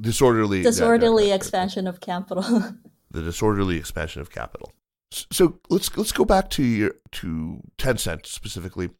[0.00, 2.42] disorderly disorderly yeah, expansion of capital.
[3.10, 4.72] the disorderly expansion of capital.
[5.10, 8.90] So let's let's go back to your to Tencent specifically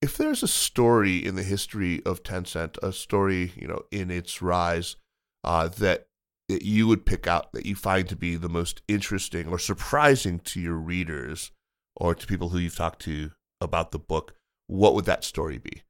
[0.00, 4.42] if there's a story in the history of Tencent, a story you know in its
[4.42, 4.96] rise
[5.42, 6.06] uh, that
[6.48, 10.38] that you would pick out that you find to be the most interesting or surprising
[10.40, 11.52] to your readers
[11.99, 13.31] or to people who you've talked to
[13.61, 14.33] about the book,
[14.67, 15.83] what would that story be?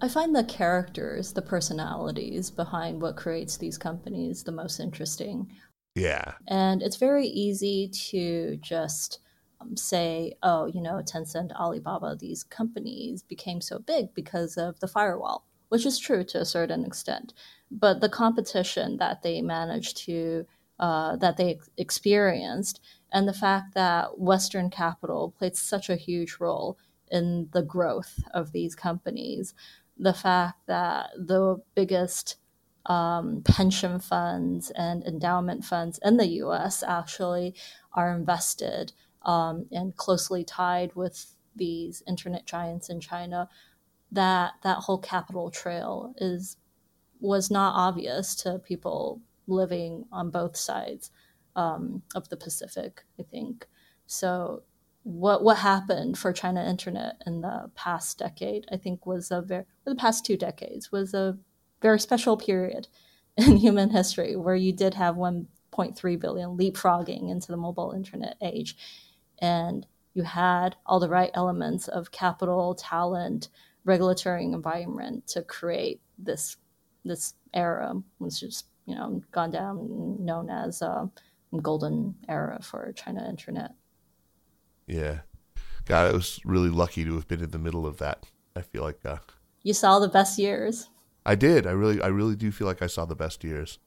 [0.00, 5.48] I find the characters, the personalities behind what creates these companies the most interesting.
[5.94, 6.32] Yeah.
[6.48, 9.20] And it's very easy to just
[9.60, 14.88] um, say, oh, you know, Tencent, Alibaba, these companies became so big because of the
[14.88, 17.32] firewall, which is true to a certain extent.
[17.70, 20.46] But the competition that they managed to,
[20.80, 22.80] uh, that they experienced,
[23.12, 26.78] and the fact that Western capital played such a huge role
[27.10, 29.54] in the growth of these companies,
[29.98, 32.36] the fact that the biggest
[32.86, 37.54] um, pension funds and endowment funds in the US actually
[37.92, 38.92] are invested
[39.22, 43.48] um, and closely tied with these internet giants in China,
[44.10, 46.56] that that whole capital trail is
[47.20, 51.10] was not obvious to people living on both sides
[51.56, 53.04] um, of the Pacific.
[53.18, 53.66] I think
[54.06, 54.62] so.
[55.04, 58.66] What what happened for China Internet in the past decade?
[58.70, 61.38] I think was a very the past two decades was a
[61.80, 62.88] very special period
[63.36, 68.76] in human history where you did have 1.3 billion leapfrogging into the mobile internet age
[69.40, 73.48] and you had all the right elements of capital, talent,
[73.84, 76.56] regulatory environment to create this
[77.04, 81.10] this era, which is you know gone down known as a
[81.60, 83.72] golden era for China internet.
[84.86, 85.20] Yeah,
[85.84, 88.24] God, I was really lucky to have been in the middle of that.
[88.54, 89.18] I feel like uh,
[89.62, 90.88] you saw the best years.
[91.24, 91.66] I did.
[91.66, 93.78] I really, I really do feel like I saw the best years.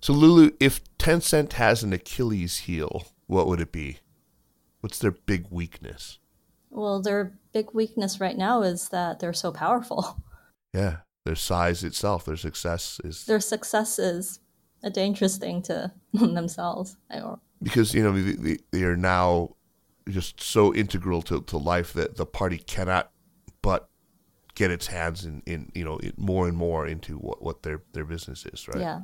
[0.00, 3.98] So, Lulu, if Tencent has an Achilles heel, what would it be?
[4.80, 6.18] What's their big weakness?
[6.70, 10.16] Well, their big weakness right now is that they're so powerful.
[10.74, 14.40] Yeah, their size itself, their success is their success is
[14.82, 16.96] a dangerous thing to themselves.
[17.62, 19.56] Because you know they, they are now
[20.08, 23.12] just so integral to, to life that the party cannot
[23.62, 23.88] but
[24.54, 28.04] get its hands in, in you know more and more into what, what their their
[28.04, 28.80] business is, right?
[28.80, 29.00] Yeah.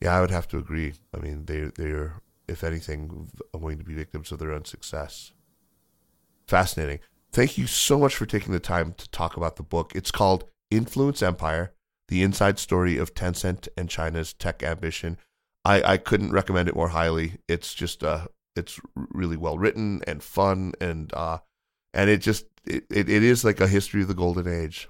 [0.00, 0.94] Yeah, I would have to agree.
[1.14, 5.32] I mean, they they're if anything going to be victims of their own success.
[6.46, 6.98] Fascinating.
[7.32, 9.92] Thank you so much for taking the time to talk about the book.
[9.94, 11.72] It's called Influence Empire:
[12.10, 15.16] The Inside Story of Tencent and China's Tech Ambition.
[15.64, 17.38] I, I couldn't recommend it more highly.
[17.48, 21.38] It's just uh it's really well written and fun and uh
[21.94, 24.88] and it just it, it, it is like a history of the golden age.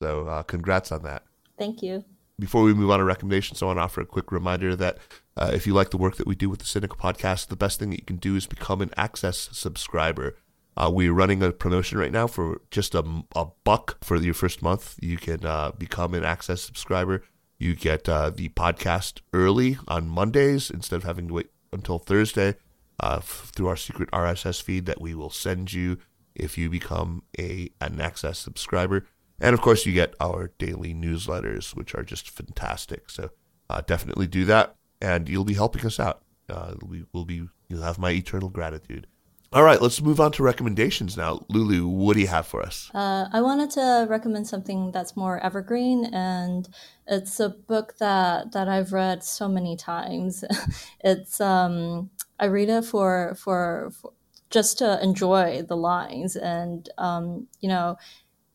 [0.00, 1.24] So uh, congrats on that.
[1.58, 2.04] Thank you.
[2.38, 4.98] Before we move on to recommendations, I want to offer a quick reminder that
[5.36, 7.78] uh, if you like the work that we do with the Sinica podcast, the best
[7.78, 10.36] thing that you can do is become an Access subscriber.
[10.76, 13.04] Uh, we're running a promotion right now for just a,
[13.36, 14.96] a buck for your first month.
[15.00, 17.22] You can uh, become an Access subscriber.
[17.58, 22.56] You get uh, the podcast early on Mondays instead of having to wait until Thursday
[23.00, 25.98] uh, f- through our secret RSS feed that we will send you
[26.34, 29.06] if you become a an Access subscriber.
[29.40, 33.10] And of course, you get our daily newsletters, which are just fantastic.
[33.10, 33.30] So
[33.70, 36.22] uh, definitely do that, and you'll be helping us out.
[36.48, 39.06] Uh, we will be you'll have my eternal gratitude.
[39.54, 41.46] All right, let's move on to recommendations now.
[41.48, 42.90] Lulu, what do you have for us?
[42.92, 46.68] Uh, I wanted to recommend something that's more evergreen, and
[47.06, 50.42] it's a book that that I've read so many times.
[51.04, 54.12] it's um, I read it for, for, for
[54.50, 57.96] just to enjoy the lines, and um, you know,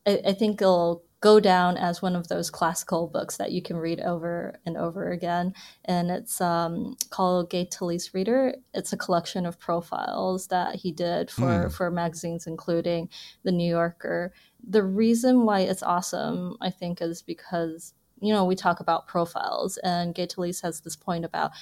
[0.06, 3.76] I, I think it'll go down as one of those classical books that you can
[3.76, 5.52] read over and over again.
[5.84, 8.54] And it's um, called Gay Talese Reader.
[8.72, 11.72] It's a collection of profiles that he did for, mm.
[11.72, 13.10] for magazines, including
[13.42, 14.32] The New Yorker.
[14.66, 19.76] The reason why it's awesome, I think, is because, you know, we talk about profiles,
[19.78, 21.52] and Gay Talese has this point about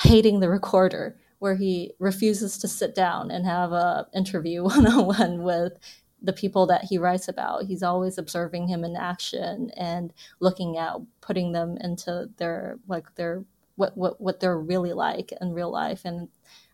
[0.00, 5.78] hating the recorder where he refuses to sit down and have a interview one-on-one with
[6.24, 7.64] the people that he writes about.
[7.64, 13.44] He's always observing him in action and looking at putting them into their like their
[13.76, 16.02] what what what they're really like in real life.
[16.04, 16.28] And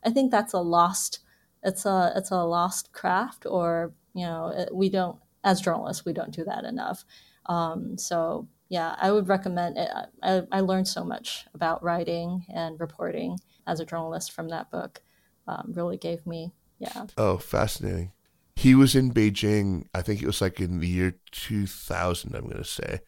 [0.05, 1.21] I think that's a lost
[1.63, 6.31] it's a it's a lost craft or you know we don't as journalists we don't
[6.31, 7.05] do that enough.
[7.47, 9.91] Um, so yeah, I would recommend it.
[10.23, 15.03] I, I learned so much about writing and reporting as a journalist from that book.
[15.49, 17.07] Um, really gave me yeah.
[17.19, 18.13] Oh, fascinating
[18.61, 19.87] he was in Beijing.
[19.95, 22.35] I think it was like in the year 2000.
[22.35, 23.01] I'm going to say,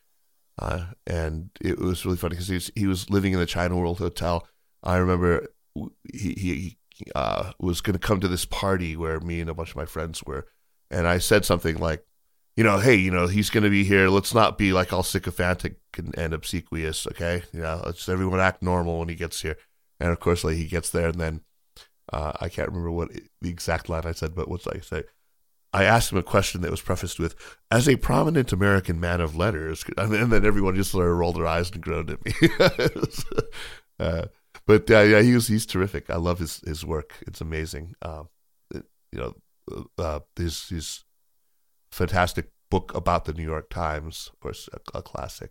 [0.58, 3.76] uh, and it was really funny because he was, he was living in the China
[3.76, 4.48] World Hotel.
[4.82, 5.48] I remember
[6.10, 6.78] he he
[7.14, 9.84] uh, was going to come to this party where me and a bunch of my
[9.84, 10.46] friends were,
[10.90, 12.02] and I said something like,
[12.56, 14.08] you know, hey, you know, he's going to be here.
[14.08, 17.42] Let's not be like all sycophantic and, and obsequious, okay?
[17.52, 19.58] You know, let's everyone act normal when he gets here.
[20.00, 21.40] And of course, like he gets there, and then
[22.10, 23.10] uh, I can't remember what
[23.42, 25.04] the exact line I said, but what's I say?
[25.72, 27.34] I asked him a question that was prefaced with,
[27.70, 31.46] "As a prominent American man of letters," and then everyone just sort of rolled their
[31.46, 32.32] eyes and groaned at me.
[33.98, 34.26] uh,
[34.66, 36.10] but uh, yeah, he was he's terrific.
[36.10, 37.14] I love his his work.
[37.26, 37.94] It's amazing.
[38.02, 38.28] Um,
[38.74, 41.04] it, you know, uh, his his
[41.90, 45.50] fantastic book about the New York Times, of course, a, a classic.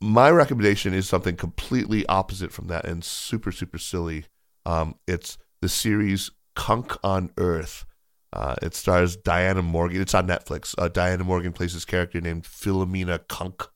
[0.00, 4.24] My recommendation is something completely opposite from that and super super silly.
[4.66, 7.84] Um, it's the series Cunk on Earth
[8.32, 10.00] uh, it stars Diana Morgan.
[10.00, 10.74] It's on Netflix.
[10.78, 13.68] Uh, Diana Morgan plays this character named Philomena Cunk,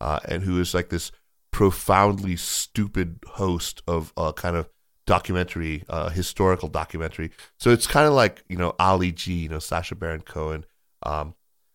[0.00, 1.10] uh, and who is like this
[1.50, 4.68] profoundly stupid host of a kind of
[5.06, 7.30] documentary, uh, historical documentary.
[7.58, 10.64] So it's kind of like you know Ali G, you know Sacha Baron Cohen.
[11.02, 11.34] Um,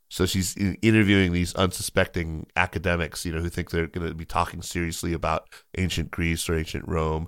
[0.09, 4.63] so she's interviewing these unsuspecting academics, you know, who think they're going to be talking
[4.63, 7.27] seriously about ancient Greece or ancient Rome,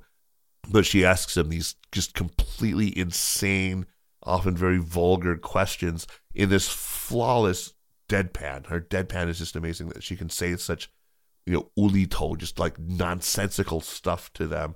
[0.68, 3.86] but she asks them these just completely insane
[4.24, 7.74] often very vulgar questions in this flawless
[8.10, 8.68] deadpan.
[8.68, 10.90] Her deadpan is just amazing that she can say such,
[11.46, 14.76] you know, ulito, just like nonsensical stuff to them.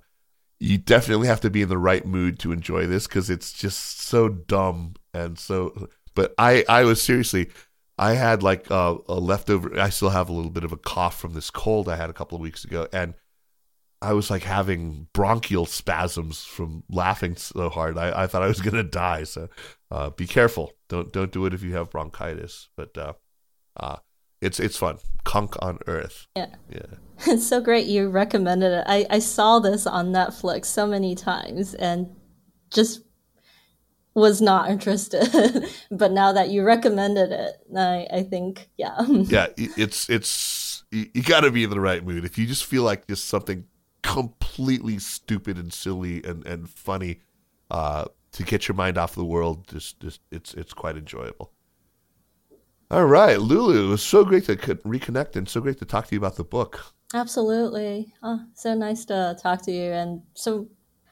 [0.59, 4.01] You definitely have to be in the right mood to enjoy this because it's just
[4.01, 5.89] so dumb and so.
[6.15, 7.49] But I, I was seriously,
[7.97, 9.79] I had like a, a leftover.
[9.79, 12.13] I still have a little bit of a cough from this cold I had a
[12.13, 13.15] couple of weeks ago, and
[14.01, 17.97] I was like having bronchial spasms from laughing so hard.
[17.97, 19.23] I, I thought I was gonna die.
[19.23, 19.49] So
[19.91, 20.73] uh, be careful.
[20.89, 22.69] Don't don't do it if you have bronchitis.
[22.75, 23.13] But uh,
[23.77, 23.97] uh,
[24.41, 24.97] it's it's fun.
[25.23, 26.27] Cunk on Earth.
[26.35, 26.55] Yeah.
[26.69, 26.97] Yeah.
[27.27, 28.83] It's so great you recommended it.
[28.87, 32.15] I, I saw this on Netflix so many times and
[32.71, 33.01] just
[34.13, 35.67] was not interested.
[35.91, 39.01] but now that you recommended it, I, I think, yeah.
[39.07, 42.25] yeah, it's, it's, you, you got to be in the right mood.
[42.25, 43.65] If you just feel like just something
[44.05, 47.21] completely stupid and silly and, and funny,
[47.71, 51.51] uh, to get your mind off the world, just, just it's, it's quite enjoyable.
[52.91, 56.15] All right, Lulu, it was so great to reconnect and so great to talk to
[56.15, 56.93] you about the book.
[57.13, 58.13] Absolutely.
[58.21, 60.67] Oh, so nice to talk to you and so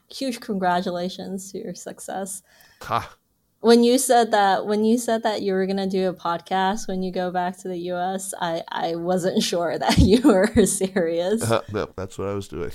[0.10, 2.44] huge congratulations to your success.
[2.84, 3.16] Ha.
[3.64, 7.02] When you said that when you said that you were gonna do a podcast when
[7.02, 11.50] you go back to the US, I, I wasn't sure that you were serious.
[11.50, 12.74] Uh, no, that's what I was doing.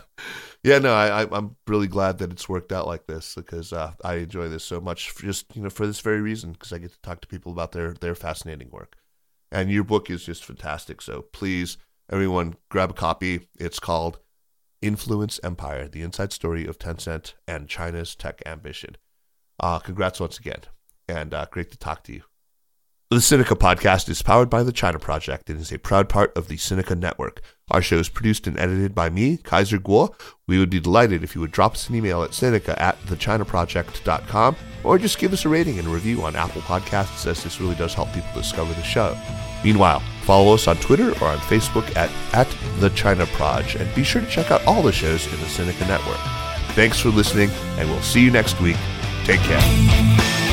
[0.64, 4.14] yeah, no, I, I'm really glad that it's worked out like this because uh, I
[4.14, 5.14] enjoy this so much.
[5.18, 7.72] Just you know, for this very reason, because I get to talk to people about
[7.72, 8.96] their their fascinating work,
[9.52, 11.02] and your book is just fantastic.
[11.02, 11.76] So please,
[12.10, 13.48] everyone, grab a copy.
[13.60, 14.20] It's called
[14.80, 18.96] Influence Empire: The Inside Story of Tencent and China's Tech Ambition.
[19.60, 20.60] Uh, congrats once again,
[21.08, 22.22] and uh, great to talk to you.
[23.10, 26.48] The Sinica podcast is powered by the China Project and is a proud part of
[26.48, 27.42] the Sinica Network.
[27.70, 30.12] Our show is produced and edited by me, Kaiser Kuo.
[30.48, 34.56] We would be delighted if you would drop us an email at Sinica at thechinaproject.com
[34.82, 37.94] or just give us a rating and review on Apple Podcasts as this really does
[37.94, 39.16] help people discover the show.
[39.62, 42.48] Meanwhile, follow us on Twitter or on Facebook at, at
[42.80, 45.86] The China Proj and be sure to check out all the shows in the Sinica
[45.86, 46.18] Network.
[46.74, 48.76] Thanks for listening and we'll see you next week
[49.24, 50.43] Take care.